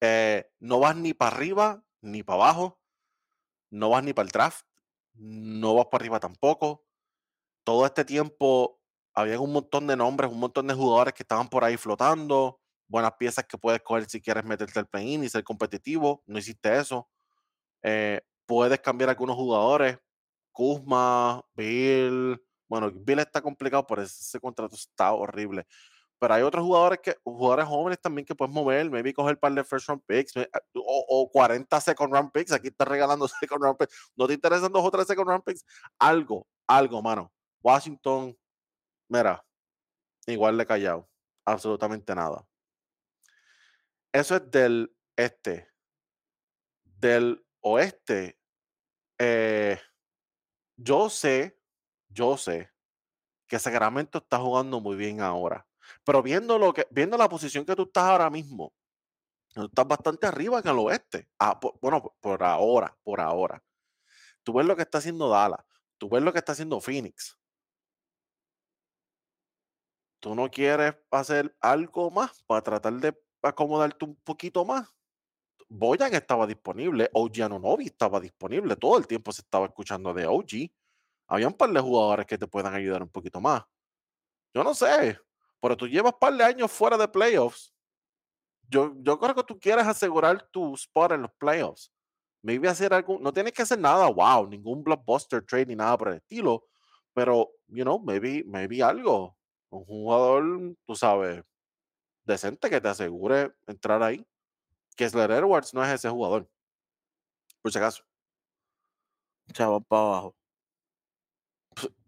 [0.00, 2.80] Eh, no vas ni para arriba ni para abajo.
[3.70, 4.66] No vas ni para el draft.
[5.14, 6.84] No vas para arriba tampoco.
[7.64, 8.80] Todo este tiempo
[9.14, 12.60] había un montón de nombres, un montón de jugadores que estaban por ahí flotando.
[12.88, 16.22] Buenas piezas que puedes coger si quieres meterte al play-in y ser competitivo.
[16.26, 17.08] No hiciste eso.
[17.82, 19.98] Eh, puedes cambiar algunos jugadores.
[20.50, 22.42] Kuzma, Bill.
[22.68, 25.66] Bueno, Bill está complicado, por ese, ese contrato está horrible.
[26.22, 29.52] Pero hay otros jugadores que, jugadores jóvenes también que puedes mover, maybe coger un par
[29.54, 32.52] de first round picks me- o, o 40 second round picks.
[32.52, 34.12] Aquí estás regalando second round picks.
[34.14, 35.64] ¿No te interesan dos o tres second round picks?
[35.98, 37.32] Algo, algo, mano.
[37.60, 38.38] Washington,
[39.08, 39.44] mira,
[40.28, 41.08] igual de callado.
[41.44, 42.46] Absolutamente nada.
[44.12, 45.72] Eso es del este.
[46.84, 48.38] Del oeste,
[49.18, 49.76] eh,
[50.76, 51.58] yo sé,
[52.10, 52.70] yo sé
[53.48, 55.66] que Sacramento está jugando muy bien ahora.
[56.04, 58.72] Pero viendo, lo que, viendo la posición que tú estás ahora mismo,
[59.54, 61.28] tú estás bastante arriba en el oeste.
[61.38, 63.62] Ah, bueno, por, por ahora, por ahora.
[64.42, 65.64] Tú ves lo que está haciendo Dallas,
[65.98, 67.38] tú ves lo que está haciendo Phoenix.
[70.20, 74.88] Tú no quieres hacer algo más para tratar de acomodarte un poquito más.
[75.68, 80.70] Boyan estaba disponible, OG Anunobi estaba disponible, todo el tiempo se estaba escuchando de OG.
[81.28, 83.64] Había un par de jugadores que te puedan ayudar un poquito más.
[84.54, 85.18] Yo no sé,
[85.62, 87.72] pero tú llevas un par de años fuera de playoffs.
[88.68, 91.92] Yo, yo creo que tú quieres asegurar tu spot en los playoffs.
[92.42, 96.08] Maybe hacer algún, no tienes que hacer nada, wow, ningún blockbuster trade ni nada por
[96.08, 96.66] el estilo,
[97.14, 99.36] pero, you know, maybe, maybe algo.
[99.70, 101.44] Un jugador, tú sabes,
[102.24, 104.26] decente que te asegure entrar ahí.
[104.96, 106.50] Kessler Edwards no es ese jugador.
[107.62, 108.02] Por si acaso.
[109.52, 110.36] Chaval para abajo.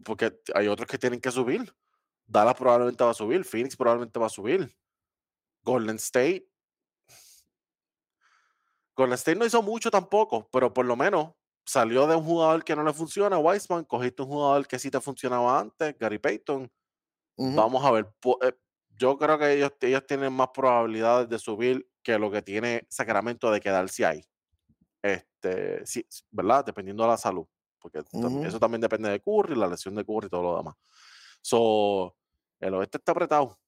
[0.05, 1.73] Porque hay otros que tienen que subir.
[2.27, 3.45] Dallas probablemente va a subir.
[3.45, 4.75] Phoenix probablemente va a subir.
[5.63, 6.47] Golden State.
[8.97, 11.33] Golden State no hizo mucho tampoco, pero por lo menos
[11.67, 15.01] salió de un jugador que no le funciona, Weissman, cogiste un jugador que sí te
[15.01, 16.71] funcionaba antes, Gary Payton.
[17.37, 18.15] Vamos a ver.
[18.43, 18.53] eh,
[18.91, 23.51] Yo creo que ellos, ellos tienen más probabilidades de subir que lo que tiene Sacramento
[23.51, 24.25] de quedarse ahí.
[25.03, 26.65] Este, sí, ¿verdad?
[26.65, 27.47] Dependiendo de la salud.
[27.81, 28.03] Porque
[28.47, 30.75] eso también depende de Curry, la lesión de Curry y todo lo demás.
[31.45, 32.17] So,
[32.59, 33.59] el oeste está apretado.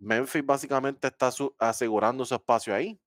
[0.00, 3.00] Memphis básicamente está su- asegurando su espacio ahí,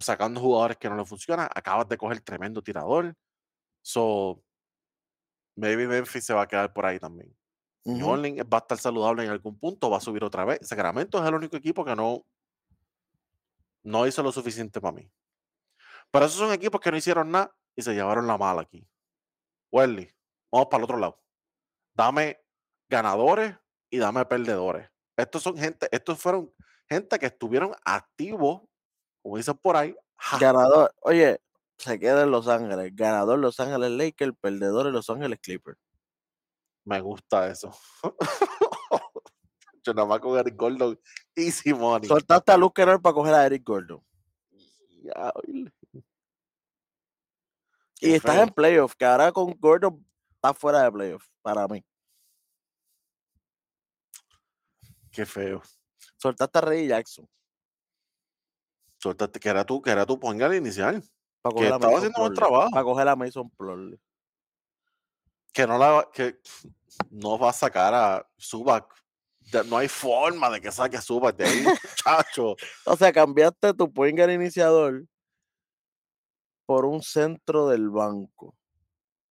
[0.00, 1.48] sacando jugadores que no le funcionan.
[1.54, 3.14] Acabas de coger tremendo tirador.
[3.82, 4.42] So,
[5.56, 7.36] maybe Memphis se va a quedar por ahí también.
[7.84, 8.10] New Ujú.
[8.10, 10.58] Orleans va a estar saludable en algún punto, va a subir otra vez.
[10.66, 12.26] Sacramento es el único equipo que no,
[13.84, 15.10] no hizo lo suficiente para mí.
[16.10, 18.84] Pero esos son equipos que no hicieron nada y se llevaron la mala aquí.
[19.70, 20.12] Welly,
[20.50, 21.22] vamos para el otro lado.
[21.94, 22.40] Dame
[22.90, 23.56] ganadores
[23.88, 24.90] y dame perdedores.
[25.16, 26.52] Estos son gente, estos fueron
[26.88, 28.62] gente que estuvieron activos,
[29.22, 29.96] como dicen por ahí,
[30.38, 30.94] Ganador.
[31.00, 31.40] Oye,
[31.78, 32.94] se queda en Los Ángeles.
[32.94, 35.78] Ganador Los Ángeles Lakers, perdedor en Los Ángeles Clippers.
[36.84, 37.74] Me gusta eso.
[39.82, 40.98] Yo nada más con Eric Gordon
[41.34, 42.06] easy money.
[42.06, 44.04] Soltaste a Luke Kennard para coger a Eric Gordon.
[45.02, 45.32] Ya.
[48.00, 51.84] Y estás en playoff, que ahora con Gordon está fuera de playoff, para mí.
[55.10, 55.62] Qué feo.
[56.16, 57.28] Soltaste a Reggie Jackson
[58.98, 61.02] Suéltate, que era tú, que era tu ponga al inicial.
[61.42, 62.70] para Que estaba Mason haciendo buen trabajo.
[62.70, 63.98] Para coger a Mason Plumlee.
[65.52, 66.38] Que no la que
[67.10, 68.92] no va a sacar a Zubac.
[69.50, 71.64] De- No hay forma de que saque a Zubac de ahí,
[72.04, 72.56] muchacho.
[72.84, 75.06] O sea, cambiaste tu point guard iniciador
[76.66, 78.54] por un centro del banco.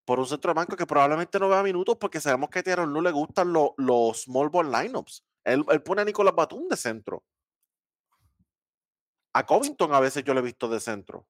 [0.04, 2.92] Por un centro de banco que probablemente no vea minutos porque sabemos que a Tyrone
[2.92, 5.24] Lue le gustan lo- los small ball lineups.
[5.44, 7.24] Él, él pone a Nicolás Batum de centro.
[9.34, 11.28] A Covington a veces yo le he visto de centro.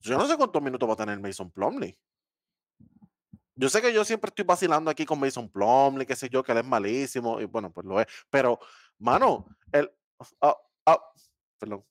[0.00, 1.98] Yo no sé cuántos minutos va a tener Mason Plumley.
[3.54, 6.52] Yo sé que yo siempre estoy vacilando aquí con Mason Plumley, qué sé yo, que
[6.52, 8.06] él es malísimo, y bueno, pues lo es.
[8.28, 8.58] Pero,
[8.98, 9.90] mano, el.
[10.42, 11.00] ah, ah,
[11.58, 11.82] perdón.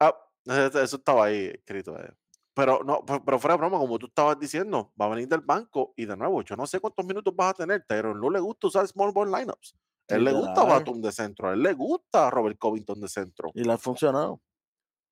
[0.00, 1.98] Ah, eso estaba ahí escrito.
[1.98, 2.12] eh.
[2.54, 5.40] Pero no, pe- pero fuera de broma, como tú estabas diciendo, va a venir del
[5.40, 8.40] banco y de nuevo, yo no sé cuántos minutos vas a tener, pero no le
[8.40, 9.74] gusta usar small ball lineups.
[10.08, 10.64] Él le gusta.
[10.64, 13.50] Batum de centro, a él le gusta Robert Covington de centro.
[13.54, 14.40] Y le ha funcionado.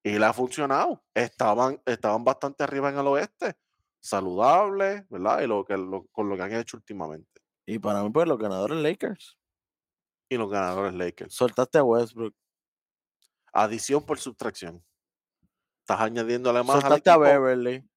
[0.02, 1.04] Y le ha funcionado.
[1.14, 3.56] Estaban, estaban bastante arriba en el oeste,
[4.00, 5.40] saludables, ¿verdad?
[5.42, 7.40] Y lo que, lo- con lo que han hecho últimamente.
[7.66, 9.36] Y para mí, pues, los ganadores Lakers.
[10.28, 11.34] Y los ganadores Lakers.
[11.34, 12.34] Soltaste a Westbrook.
[13.52, 14.84] Adición por subtracción.
[15.80, 17.24] Estás añadiéndole más al Soltaste a equipo.
[17.24, 17.88] Beverly.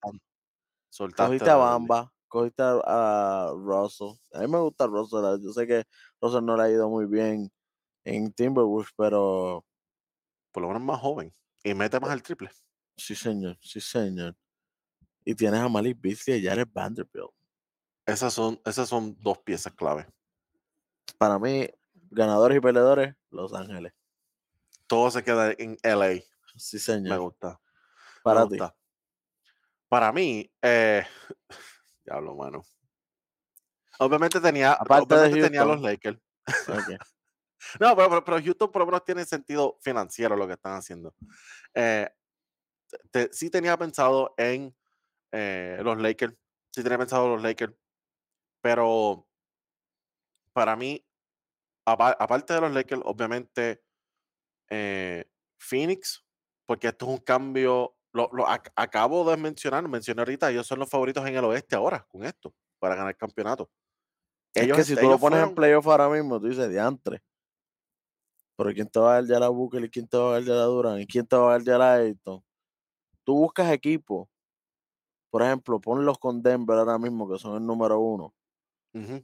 [0.90, 1.56] Soltaste Cogiste a.
[1.56, 2.14] Bamba.
[2.28, 4.14] Cogiste a, a Russell.
[4.34, 5.42] A mí me gusta Russell.
[5.44, 5.84] Yo sé que
[6.22, 7.52] Russell no le ha ido muy bien
[8.04, 9.66] en Timberwolves, pero
[10.52, 11.34] Por lo menos más joven.
[11.64, 12.50] Y mete más el triple.
[12.98, 13.58] sí, señor.
[13.62, 14.36] Sí, señor.
[15.26, 17.30] Y tienes a Malik Beasley y a Jared Vanderbilt.
[18.06, 20.08] Esas son, esas son dos piezas clave.
[21.18, 21.68] Para mí,
[22.10, 23.94] ganadores y perdedores, Los Ángeles.
[24.88, 26.22] Todo se queda en LA.
[26.56, 27.20] Sí, Me señor.
[27.20, 27.50] gusta.
[27.62, 28.58] me Para ti.
[28.58, 28.76] gusta.
[29.88, 31.06] Para mí, eh,
[32.06, 32.64] diablo, mano.
[34.00, 35.82] Obviamente tenía, Aparte de obviamente tenía los.
[35.82, 36.20] Lakers.
[37.80, 41.14] No, pero, pero, pero Houston por lo menos tiene sentido financiero lo que están haciendo.
[41.74, 42.10] Eh,
[43.12, 44.74] te- sí tenía pensado en
[45.34, 46.34] eh, los Lakers.
[46.74, 47.74] Sí tenía pensado en los Lakers.
[48.62, 49.28] Pero
[50.54, 51.06] para mí,
[51.86, 53.84] apa- aparte de los Lakers, obviamente
[54.70, 55.26] eh,
[55.60, 56.26] Phoenix,
[56.66, 57.98] porque esto es un cambio.
[58.14, 61.76] Lo, lo ac- acabo de mencionar, mencioné ahorita, ellos son los favoritos en el oeste
[61.76, 63.70] ahora con esto, para ganar el campeonato.
[64.54, 67.22] Es que si tú lo pones en playoff ahora mismo, tú dices diantre.
[68.58, 70.44] Pero ¿quién te va a dar ya la Booker y quién te va a dar
[70.44, 71.00] ya la Durán?
[71.00, 72.44] ¿Y quién te va a dar ya la Ayton?
[73.24, 74.28] Tú buscas equipos.
[75.30, 78.34] Por ejemplo, ponlos con Denver ahora mismo, que son el número uno.
[78.94, 79.24] Ujú,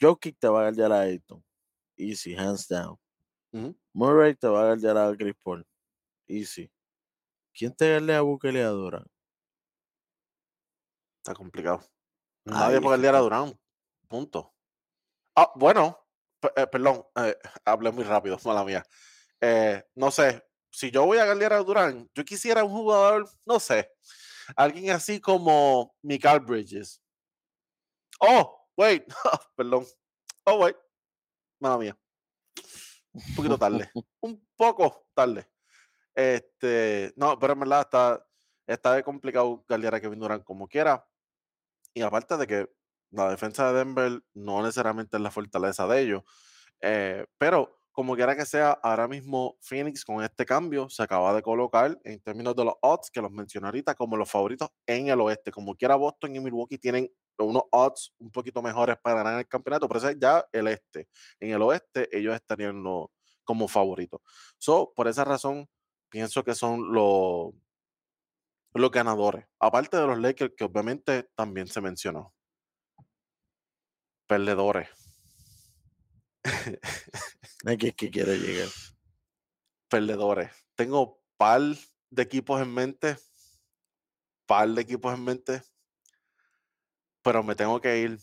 [0.00, 1.44] Jokic te va a dar ya la Ayton.
[1.96, 2.98] Easy, hands down.
[3.92, 5.66] Murray te va a dar ya la Chris Paul.
[6.26, 6.70] Easy.
[7.52, 9.06] ¿Quién te gana a Booker y a Durán?
[11.18, 11.80] Está complicado.
[12.44, 13.20] Nadie puede liar a.
[13.20, 13.58] Durán.
[14.08, 14.54] Punto.
[15.36, 16.08] Ah, bueno,
[16.56, 18.84] eh, perdón, eh, hablé muy rápido, mala mía.
[19.40, 23.60] Eh, no sé, si yo voy a galear a Durán, yo quisiera un jugador, no
[23.60, 23.92] sé,
[24.56, 27.02] alguien así como Mikael Bridges.
[28.20, 29.04] Oh, wait,
[29.56, 29.86] perdón.
[30.44, 30.76] Oh, wait,
[31.60, 31.98] mala mía.
[33.12, 33.90] Un poquito tarde,
[34.20, 35.46] un poco tarde.
[36.14, 38.26] Este, no, pero en verdad está,
[38.66, 41.06] está complicado galear a Kevin Durant como quiera.
[41.94, 42.77] Y aparte de que
[43.10, 46.22] la defensa de Denver no necesariamente es la fortaleza de ellos,
[46.80, 51.42] eh, pero como quiera que sea, ahora mismo Phoenix con este cambio se acaba de
[51.42, 55.20] colocar en términos de los odds que los mencioné ahorita como los favoritos en el
[55.20, 55.50] oeste.
[55.50, 59.88] Como quiera Boston y Milwaukee tienen unos odds un poquito mejores para ganar el campeonato,
[59.88, 61.08] pero ese es ya el este.
[61.40, 63.10] En el oeste ellos estarían lo-
[63.44, 64.20] como favoritos.
[64.58, 65.68] So, por esa razón,
[66.08, 67.52] pienso que son los
[68.72, 69.46] los ganadores.
[69.58, 72.34] Aparte de los Lakers, que obviamente también se mencionó.
[74.28, 74.88] Perdedores.
[77.66, 78.68] Aquí es que quiero llegar.
[79.88, 80.52] Perdedores.
[80.74, 81.62] Tengo par
[82.10, 83.16] de equipos en mente.
[84.46, 85.62] Par de equipos en mente.
[87.22, 88.18] Pero me tengo que ir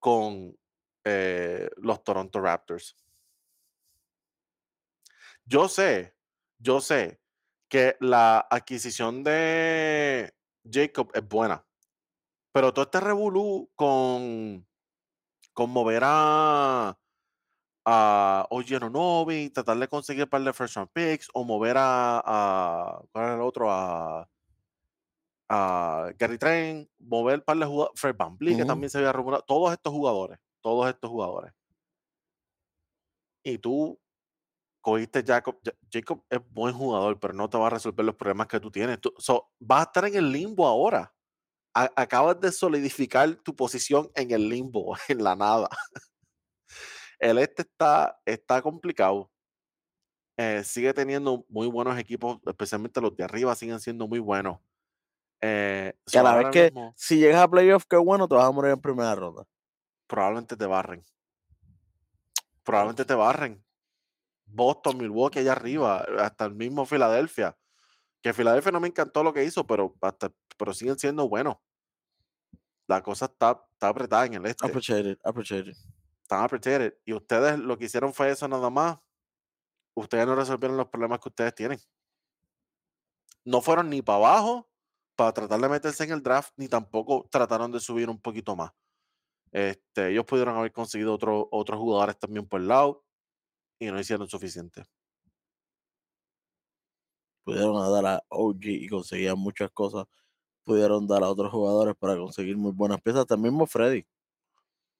[0.00, 0.58] con
[1.04, 2.96] eh, los Toronto Raptors.
[5.44, 6.16] Yo sé,
[6.58, 7.20] yo sé
[7.68, 10.34] que la adquisición de
[10.68, 11.64] Jacob es buena.
[12.52, 14.66] Pero todo este revolú con,
[15.52, 16.98] con mover a,
[17.84, 23.02] a Ojeronovi, tratar de conseguir un par de first round picks, o mover a, a
[23.12, 23.70] ¿cuál era el otro?
[23.70, 24.28] A,
[25.48, 29.72] a Gary Trent, mover para de jugadores, Fred Van que también se había rumorado, todos
[29.72, 31.52] estos jugadores, todos estos jugadores.
[33.42, 33.98] Y tú
[34.80, 35.58] cogiste Jacob.
[35.92, 39.00] Jacob es buen jugador, pero no te va a resolver los problemas que tú tienes.
[39.00, 39.12] Tú,
[39.58, 41.12] vas a estar en el limbo ahora.
[41.74, 45.68] Acabas de solidificar tu posición en el limbo, en la nada.
[47.18, 49.30] El este está, está complicado.
[50.36, 54.58] Eh, sigue teniendo muy buenos equipos, especialmente los de arriba siguen siendo muy buenos.
[55.42, 58.80] Eh, la vez que si llegas a playoff, qué bueno, te vas a morir en
[58.80, 59.44] primera ronda.
[60.06, 61.04] Probablemente te barren.
[62.62, 63.62] Probablemente te barren.
[64.46, 67.56] Boston, Milwaukee allá arriba, hasta el mismo Filadelfia.
[68.22, 71.56] Que Filadelfia no me encantó lo que hizo, pero, hasta, pero siguen siendo buenos.
[72.86, 74.66] La cosa está, está apretada en el este.
[74.66, 75.74] Appreciated, appreciated.
[76.22, 76.94] Están apretated.
[77.04, 78.98] Y ustedes lo que hicieron fue eso nada más.
[79.94, 81.78] Ustedes no resolvieron los problemas que ustedes tienen.
[83.44, 84.70] No fueron ni para abajo
[85.16, 88.70] para tratar de meterse en el draft, ni tampoco trataron de subir un poquito más.
[89.52, 93.04] Este, ellos pudieron haber conseguido otro, otros jugadores también por el lado
[93.78, 94.84] y no hicieron suficiente.
[97.44, 100.06] Pudieron dar a OG y conseguían muchas cosas.
[100.64, 103.26] Pudieron dar a otros jugadores para conseguir muy buenas piezas.
[103.26, 104.06] También mismo Freddy.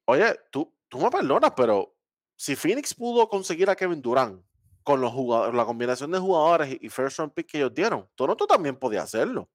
[0.07, 1.95] Oye, tú, tú me perdonas, pero
[2.37, 4.43] si Phoenix pudo conseguir a Kevin Durant
[4.83, 8.47] con los jugadores, la combinación de jugadores y first round pick que ellos dieron, Toronto
[8.47, 9.49] también podía hacerlo.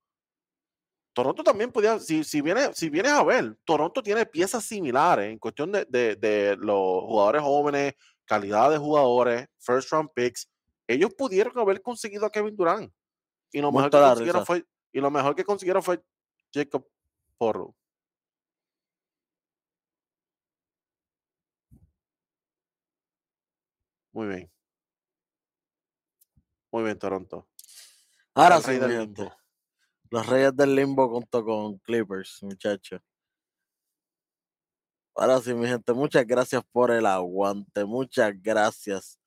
[1.14, 5.40] Toronto también podía, si, si, vienes, si vienes a ver, Toronto tiene piezas similares en
[5.40, 10.50] cuestión de, de, de los jugadores jóvenes, calidad de jugadores, first round picks,
[10.88, 12.94] ellos pudieron haber conseguido a Kevin Durant.
[13.52, 16.04] Y lo, mejor que, consiguieron fue, y lo mejor que consiguieron fue
[16.54, 16.88] Jacob
[17.38, 17.76] Porro.
[24.12, 24.52] Muy bien.
[26.72, 27.48] Muy bien, Toronto.
[28.34, 28.78] Ahora sí,
[30.10, 33.02] Los Reyes del Limbo junto con Clippers, muchachos.
[35.16, 39.18] Ahora sí, mi gente, muchas gracias por el aguante, muchas gracias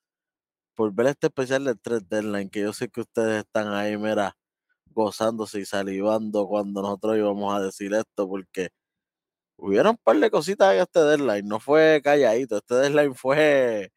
[0.79, 4.37] por ver este especial de 3 Deadline, que yo sé que ustedes están ahí, mira,
[4.85, 8.69] gozándose y salivando cuando nosotros íbamos a decir esto, porque
[9.57, 13.91] hubieron un par de cositas en este deadline, no fue calladito, este deadline fue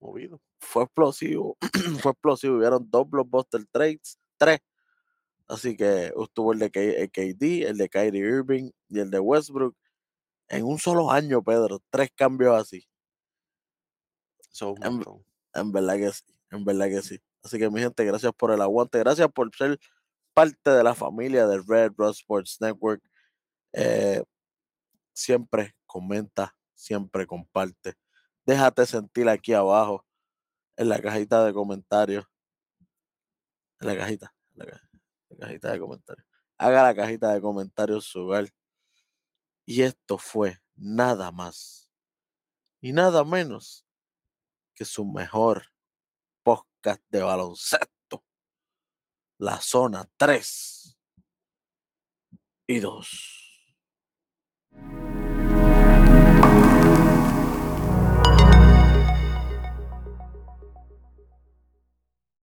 [0.00, 1.58] movido, fue explosivo,
[2.00, 4.60] fue explosivo, hubieron dos blockbuster trades, tres,
[5.46, 9.76] así que estuvo el de KD, el de Kyrie Irving y el de Westbrook,
[10.48, 12.88] en un solo año, Pedro, tres cambios así.
[14.82, 15.02] en,
[15.72, 17.20] verdad que sí, en verdad que sí.
[17.42, 19.78] Así que mi gente, gracias por el aguante, gracias por ser
[20.34, 23.02] parte de la familia del Red Rock Sports Network.
[23.72, 24.22] Eh,
[25.12, 27.94] siempre comenta, siempre comparte.
[28.46, 30.04] Déjate sentir aquí abajo,
[30.76, 32.24] en la cajita de comentarios.
[33.80, 36.26] En la cajita, en la, cajita de comentarios.
[36.56, 38.48] Haga la cajita de comentarios su hogar
[39.66, 41.90] y esto fue nada más
[42.80, 43.84] y nada menos
[44.78, 45.66] que su mejor
[46.44, 48.24] podcast de baloncesto,
[49.40, 50.96] la zona 3
[52.68, 53.48] y 2.